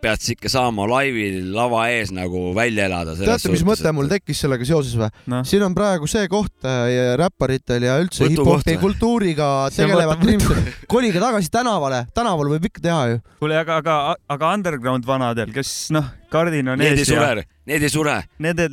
[0.00, 3.14] pead sa ikka saama laivil lava ees nagu välja elada.
[3.18, 5.42] teate, mis mõte mul tekkis sellega seoses või no.?
[5.48, 11.52] siin on praegu see koht äh, räpparitel ja üldse hip-hopi kultuuriga tegelevatel inimestel, kolige tagasi
[11.52, 13.22] tänavale, tänaval võib ikka teha ju.
[13.42, 13.96] kuule, aga, aga,
[14.36, 18.20] aga underground vanadel, kes noh, kardin on Need ei ees ja sure, need ei sure.
[18.40, 18.70] nende,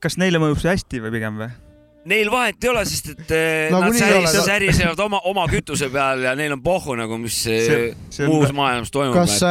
[0.00, 1.52] kas neile mõjub see hästi või pigem või?
[2.08, 5.42] Neil vahet ei ole, sest et eh, Nagunii nad ole, säris, no- särisevad oma, oma
[5.52, 9.18] kütuse peal ja neil on pohhu nagu, mis See- see, see on- muus maailmas toimub.
[9.18, 9.50] kas sa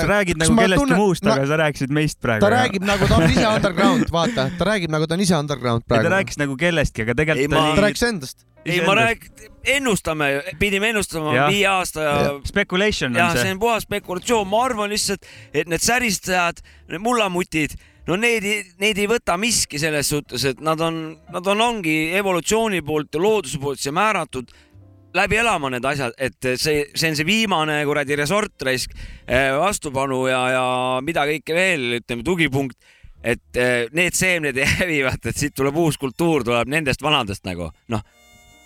[0.00, 2.40] äh, räägid kas nagu kellestki tunnen- muust, no- aga sa rääkisid meist praegu.
[2.40, 5.82] ta räägib nagu ta on ise underground, vaata, ta räägib nagu ta on ise underground
[5.84, 6.14] ei, ta praegu.
[6.16, 8.46] rääkis nagu kellestki, aga tegelikult Ei, ma- ta rääkis endast.
[8.64, 11.48] ei, ma räägin, ennustame, pidime ennustama Jah.
[11.52, 13.52] viie aasta ja Speculation jah, on see see.
[13.52, 15.20] on puhas spekulatsioon, ma arvan lihtsalt,
[15.52, 17.76] et need säristajad, need mullamutid,
[18.08, 18.46] no need,
[18.80, 23.22] neid ei võta miski selles suhtes, et nad on, nad on, ongi evolutsiooni poolt ja
[23.22, 24.52] looduse poolt siia määratud
[25.14, 28.94] läbi elama need asjad, et see, see on see viimane kuradi resort raisk,
[29.58, 30.64] vastupanu ja, ja
[31.02, 32.78] mida kõike veel, ütleme tugipunkt,
[33.20, 38.06] et eh, need seemned hävivad, et siit tuleb uus kultuur, tuleb nendest vanadest nagu noh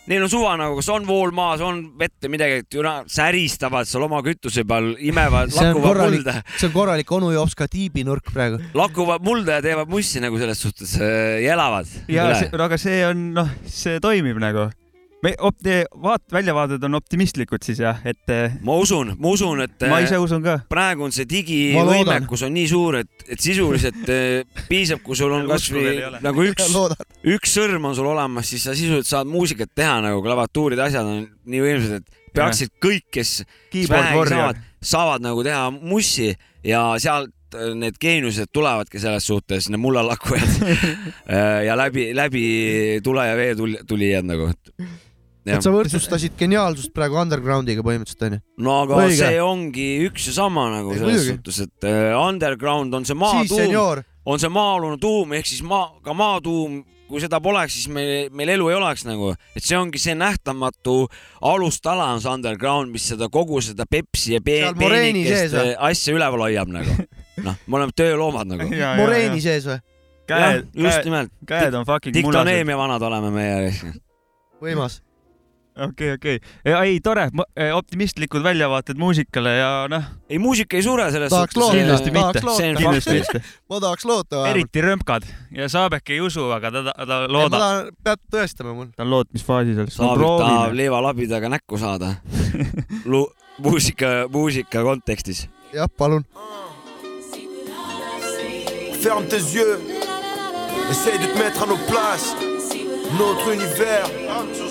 [0.05, 3.09] Neil on suva nagu, kas on vool maas, on vett või midagi, et ju nad
[3.09, 7.33] säristavad seal oma kütuse peal, imevad, see on lakuvad korralik mulda,, see on korralik onu
[7.33, 8.61] Jopska tiibinurk praegu.
[8.77, 11.89] lakuvad mulda ja teevad mussi nagu selles suhtes äh, ja elavad.
[12.13, 14.69] ja see, aga see on, noh, see toimib nagu.
[15.25, 18.35] Me opti-, vaat-, väljavaated on optimistlikud siis jah, et.
[18.65, 20.59] ma usun, ma usun, et ma ise usun ka.
[20.71, 25.49] praegu on see digivõimekus on nii suur, et, et sisuliselt eh, piisab, kui sul on
[25.53, 26.75] kasvõi nagu üks
[27.37, 31.25] üks sõrm on sul olemas, siis sa sisuliselt saad muusikat teha nagu klaviatuurid, asjad on
[31.51, 33.39] nii võimsad, et peaksid kõik, kes
[33.87, 36.33] saavad, saavad nagu teha mussi
[36.67, 40.53] ja sealt eh, need geeniused tulevadki selles suhtes, need mullalakkujad
[41.25, 42.45] Eh, ja läbi, läbi
[43.05, 44.51] tule ja vee tul- tulijad nagu.
[45.47, 48.41] Et sa võrdsustasid geniaalsust praegu undergroundiga põhimõtteliselt onju.
[48.65, 49.19] no aga Õige.
[49.21, 53.61] see ongi üks ja sama nagu Ei, selles suhtes, et äh, underground on see maatuum
[53.61, 56.81] senior., on see maa-alune tuum ehk siis maa, ka maatuum,
[57.11, 60.95] kui seda poleks, siis meil, meil elu ei oleks nagu, et see ongi see nähtamatu
[61.45, 66.47] alustala on see underground, mis seda kogu seda Pepsi ja pe- peenikest äh, asja üleval
[66.49, 66.97] hoiab nagu.
[67.47, 68.71] noh, me oleme tööloomad nagu.
[68.97, 69.81] moreeni sees või?
[70.25, 73.75] Käed- käed- käed on fucking diktoneemia vanad oleme meie.
[74.65, 75.03] võimas.
[75.89, 77.29] okei, okei, ei tore,
[77.75, 80.05] optimistlikud väljavaated muusikale ja noh.
[80.29, 81.79] ei, muusika ei sure selles tahaks suhtes.
[81.79, 82.43] kindlasti mitte.
[82.79, 83.43] kindlasti mitte.
[83.71, 84.57] ma tahaks loota vähemalt.
[84.57, 87.59] eriti rõmkad ja Saabek ei usu, aga ta, ta, ta ma loodab.
[87.59, 88.91] tahan, pead tõestama mul.
[88.97, 89.99] ta on lootmisfaasis alles.
[89.99, 92.15] Saabik tahab leivalabidaga näkku saada.
[93.65, 95.49] muusika, muusika kontekstis.
[95.75, 96.27] jah, palun.
[99.05, 99.81] Ferme tes yeux,
[100.91, 102.35] essaye de te mettre à nos places.
[103.19, 104.11] Notre univers,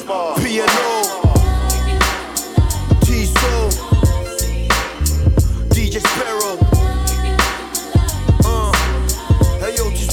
[0.06, 0.66] P&O,
[3.26, 3.70] Soul,
[5.70, 6.73] DJ Sparrow.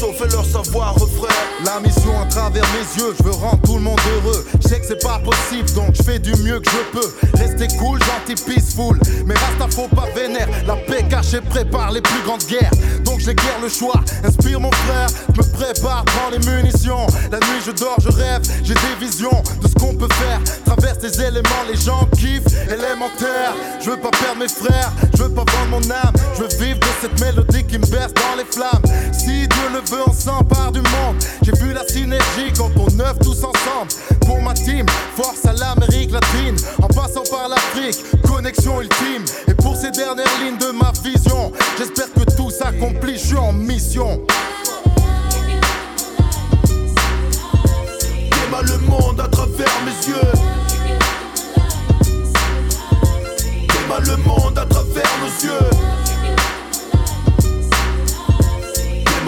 [0.00, 1.28] Tiso, fais-leur savoir, refrain.
[1.64, 4.46] La mission à travers mes yeux, je veux rendre tout le monde heureux.
[4.62, 7.38] Je sais que c'est pas possible, donc je fais du mieux que je peux.
[7.38, 8.98] Rester cool, gentil, peaceful.
[9.26, 10.48] Mais Rasta faut pas vénère.
[10.66, 12.70] La paix cachée prépare les plus grandes guerres.
[13.04, 14.00] Donc j'ai guère le choix.
[14.24, 17.06] Inspire mon frère, je me prépare, prends les munitions.
[17.30, 20.40] La nuit je dors, je rêve, j'ai des visions de ce qu'on peut faire.
[20.64, 23.52] Traverse les éléments, les gens kiffent, élémentaire.
[23.80, 26.14] Je veux pas perdre mes frères, je veux pas vendre mon âme.
[26.36, 28.82] Je veux vivre de cette mélodie qui me berce dans les flammes.
[29.12, 31.16] Si Dieu le veut, on s'empare du monde.
[31.42, 33.90] J'ai vu la synergie quand on œuvre tous ensemble.
[34.20, 34.86] Pour ma team,
[35.16, 36.56] force à l'Amérique latine.
[36.82, 39.24] En passant par l'Afrique, connexion ultime.
[39.48, 43.18] Et pour ces dernières lignes de ma vision, j'espère que tout s'accomplit.
[43.18, 44.20] Je suis en mission.
[48.62, 50.32] Le monde à travers mes yeux.
[53.68, 56.09] Déma le monde à travers nos yeux.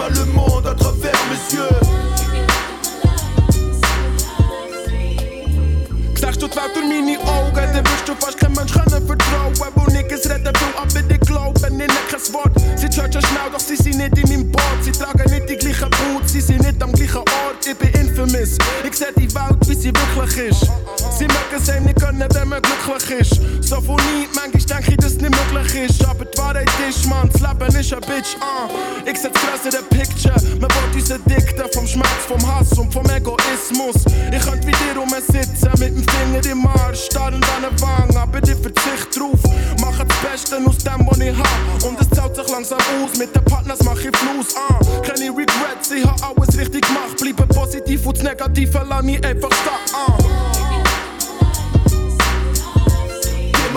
[0.03, 1.69] Déma le monde à travers mes yeux.
[6.19, 9.53] Sagst du zwar door meine Augen, dann wirst du fast kein Mensch können vertrauen.
[9.75, 12.51] Wo niggas redden wil, aber die glauben in nichts Wort.
[12.75, 14.63] Sie judgen schnell, doch sie sind nicht in meinem Boot.
[14.81, 17.65] Sie tragen nicht die gleichen Boots, sie sind nicht am gleichen Ort.
[17.65, 18.57] Ich bin infamous.
[18.83, 20.67] Ich seh die Welt, wie sie wirklich ist.
[21.23, 23.39] Sie mögen es einem nicht können, wenn man glücklich ist.
[23.61, 26.05] So von nie, manchmal denke ich, dass es nicht möglich ist.
[26.05, 28.35] Aber die Wahrheit ist, man, das Leben ist ein Bitch.
[28.43, 29.09] Uh.
[29.09, 30.35] Ich setz größere Picture.
[30.59, 34.03] Man will unsere Dikte vom Schmerz, vom Hass und vom Egoismus.
[34.35, 38.39] Ich könnte wie dir sitzen mit dem Finger im Arsch, starrend an der Wange, aber
[38.39, 39.39] ich verzicht drauf.
[39.79, 41.83] Mache das Beste aus dem, was ich hab.
[41.87, 44.57] Und es zahlt sich langsam aus, mit den Partners mach ich Fluss.
[44.57, 47.15] Ah, keine Regrets, ich hab alles richtig gemacht.
[47.17, 49.95] Bleibe positiv und das Negative lass mich einfach stehen.
[49.95, 50.42] Ah.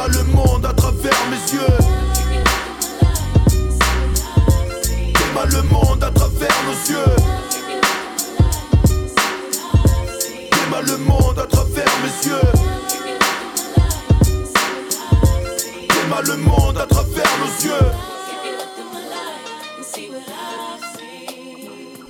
[0.06, 1.78] Déma le monde à travers mes yeux.
[5.14, 7.16] Déma le monde à travers nos yeux.
[10.52, 12.52] Déma le monde à travers mes yeux.
[15.88, 17.90] Déma le monde à travers nos yeux.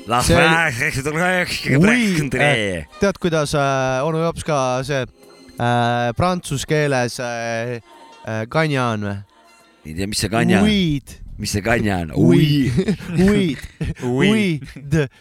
[0.06, 1.10] Las See oli- rääkida
[1.78, 5.04] Ui, äh, tead, kuidas äh, onu Jops ka see
[5.58, 7.78] äh, prantsuse keeles äh,
[8.26, 9.16] äh, kanja on või?
[9.86, 10.68] ei tea, mis see kanja on
[11.38, 12.12] mis see kanja on?
[12.16, 12.72] Ui.
[14.16, 14.66] weed.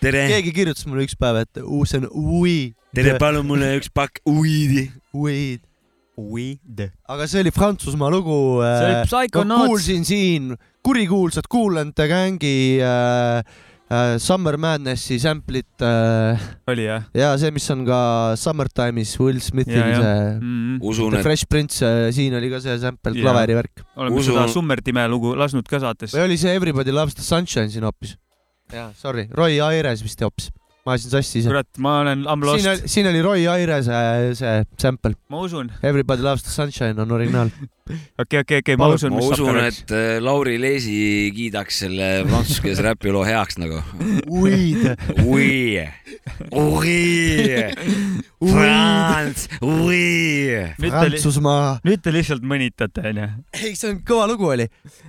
[0.01, 0.25] Tere.
[0.31, 2.75] keegi kirjutas mulle üks päev, et see on weed.
[2.95, 4.87] tere, palun mulle üks pakk weed'i.
[5.15, 5.65] Weed.
[6.15, 6.85] Weed.
[7.11, 8.37] aga see oli Prantsusmaa lugu.
[8.63, 9.67] See oli Psychonauts.
[9.67, 10.55] kuulsin siin
[10.85, 11.49] kurikuulsat
[12.07, 13.43] Gangi äh, äh,
[14.17, 16.39] Summer Madnessi sample'it äh,.
[16.67, 17.03] oli jah?
[17.13, 17.99] ja see, mis on ka
[18.39, 20.79] Summertime'is Will Smithil Ja, see Mhm.
[20.81, 23.83] Usun, The et- Fresh Prince, siin oli ka see sample, klaveri värk.
[23.95, 26.13] oleme seda Summerdime lugu lasknud ka saates.
[26.17, 28.15] või oli see Everybody Loves the Sunshine siin hoopis?
[28.73, 30.49] jaa, sorry, Roy Ayres vist hoopis.
[30.85, 31.49] Ma ajasin sassi ise.
[31.49, 32.67] kurat, ma olen I m siin lost.
[32.71, 34.01] oli, siin oli Roy Airese
[34.37, 35.15] see sample.
[35.29, 35.71] ma usun.
[35.83, 37.49] Everybody Loves the Sunshine on originaal.
[38.21, 43.25] okei, okei, okei, ma usun, ma usun, et äh, Lauri Leesi kiidaks selle prantsuskeelse räpiloo
[43.27, 43.81] heaks nagu.
[44.29, 44.95] Weed.
[45.25, 45.81] Oui,
[46.53, 47.51] oui,
[48.41, 50.65] France, oui.
[50.81, 51.79] Prantsusmaa.
[51.85, 53.27] nüüd te lihtsalt mõnitate, onju.
[53.61, 54.65] ei, see on kõva lugu oli.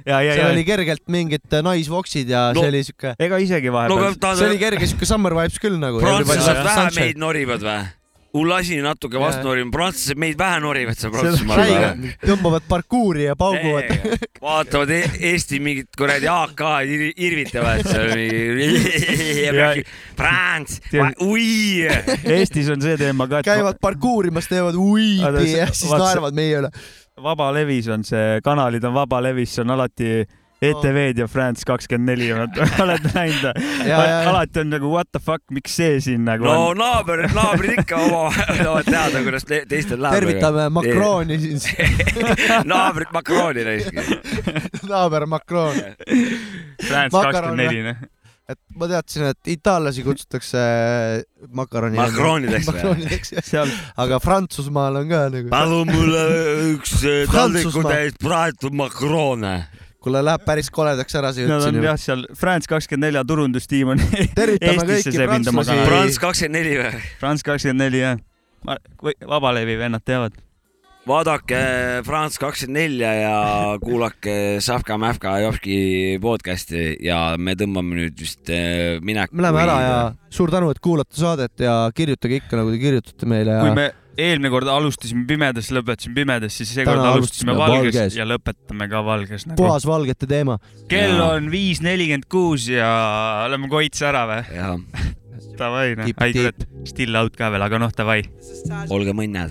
[0.06, 0.64] ja, ja, seal oli.
[0.68, 3.14] kergelt mingid naisvoksid ja No, see oli siuke.
[3.20, 4.36] ega isegi vahepeal.
[4.38, 6.00] see oli kerge siuke summer vibes küll nagu.
[6.02, 7.84] prantslased vähe meid norivad või?
[8.36, 13.88] Ullasi natuke vastu norima, prantslased meid vähe norivad seal Prantsusmaal tõmbavad parkuuri ja pauguvad.
[14.42, 19.84] vaatavad E- Eesti mingit kuradi AK-d ir- irvitavad seal mingi.
[20.20, 20.80] Prants,
[21.24, 21.86] ui.
[22.36, 26.72] Eestis on see teema ka, käivad parkuurimas, teevad uiidi ja siis naeravad meie üle.
[27.24, 30.10] vabalevis on see, kanalid on vabalevis, see on alati
[30.62, 32.30] ETV-d ja France kakskümmend neli,
[32.84, 33.60] oled näinud
[34.30, 36.80] alati on nagu what the fuck, miks see siin nagu no on?
[36.80, 40.20] naaber, naabrid ikka omavahel tahavad teada, kuidas te- teistel läheb.
[40.20, 41.62] tervitame Macroni siin,
[42.64, 44.02] naabrit Macroni raisk.
[44.88, 45.76] naaber Macron.
[46.86, 48.04] France kakskümmend neli, noh.
[48.48, 50.60] et ma teadsin, et itaallasi kutsutakse
[51.52, 51.98] makaroni.
[52.00, 53.64] Macronideks või?
[54.02, 55.50] Aga Prantsusmaal on ka nagu.
[55.52, 56.28] palun mulle
[56.76, 59.58] üks äh, taldriku täis praetud Macrone.
[60.06, 63.26] kuule, läheb päris koledaks ära see Nad jutt on siin jah, seal France kakskümmend nelja
[63.26, 64.02] turundustiim on
[64.38, 65.84] Tervitame Eestisse kanali.
[65.90, 67.04] Prants kakskümmend neli või?
[67.20, 68.20] France kakskümmend neli, jah.
[69.26, 70.38] vabalevi vennad teavad.
[71.06, 71.58] vaadake
[72.06, 73.34] France kakskümmend nelja ja
[73.82, 75.76] kuulake Savka Mähka Jopski
[76.22, 79.36] podcast'i ja me tõmbame nüüd vist äh, mineku.
[79.36, 80.00] me läheme ära ja
[80.30, 83.92] suur tänu, et kuulate saadet ja kirjutage ikka nagu te kirjutate meile kui ja me
[84.16, 88.16] eelmine kord alustasime pimedas, lõpetasime pimedas, siis seekord alustasime alustasime valges, valges.
[88.18, 89.58] ja lõpetame ka valges nagu.
[89.60, 90.58] puhas valgete teema.
[90.90, 92.88] kell on viis nelikümmend kuus ja
[93.46, 94.42] oleme koits ära või?
[95.36, 95.56] jah.
[95.56, 96.32] Davai, noh, Tipp, ai,
[96.84, 98.22] still out ka veel, aga noh, davai.
[98.90, 99.50] olge mõnnad.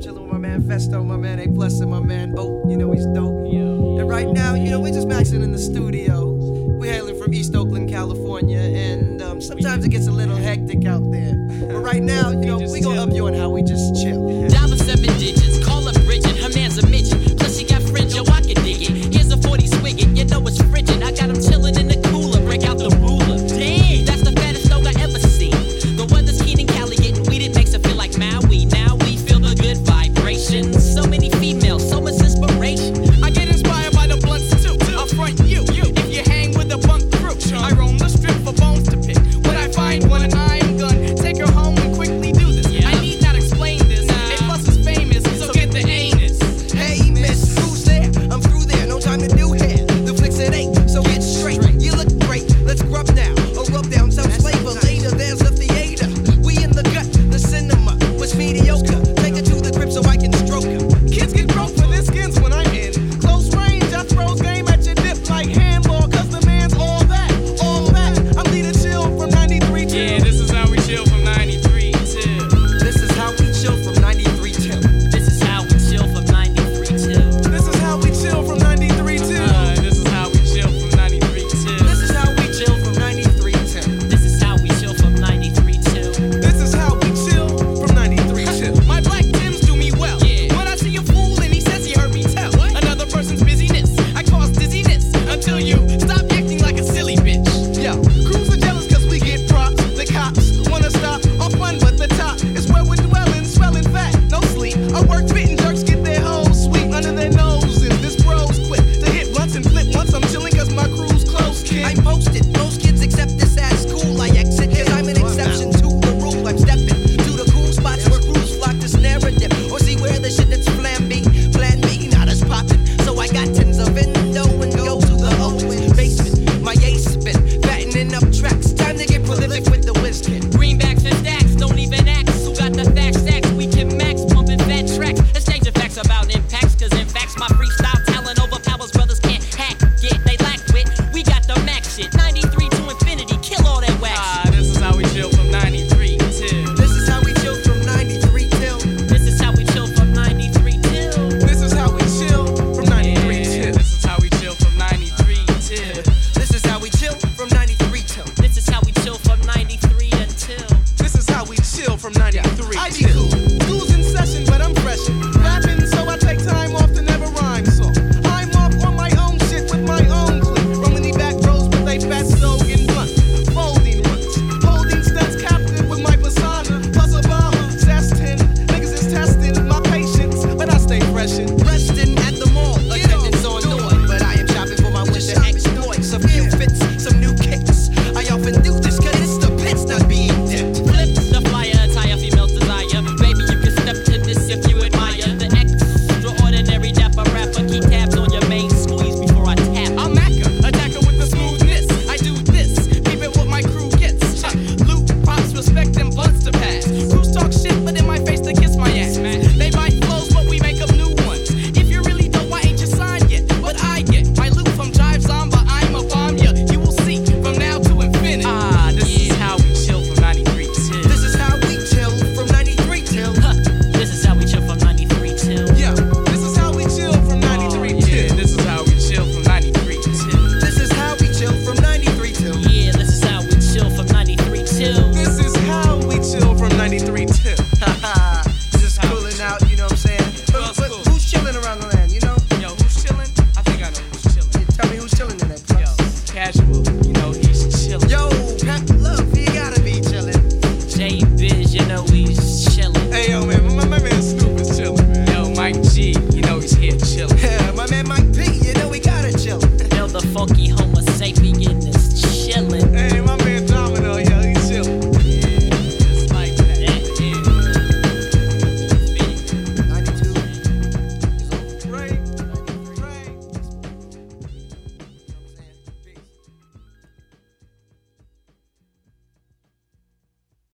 [0.00, 2.70] chilling with my man Festo, my man A Plus, and my man Oak.
[2.70, 3.44] You know he's dope.
[3.52, 6.32] And right now, you know, we're just maxing in the studio.
[6.80, 11.04] We're hailing from East Oakland, California, and um, sometimes it gets a little hectic out
[11.12, 11.34] there.
[11.68, 14.48] But right now, you know, we gonna up you on how we just chill.
[14.48, 17.36] Dollar seven digits, call up Bridget, her man's a midget.
[17.36, 19.12] Plus she got fringe, yo, I can dig it.
[19.12, 21.02] Here's a 40 swig you know it's frigid.
[21.02, 21.76] I got him chilling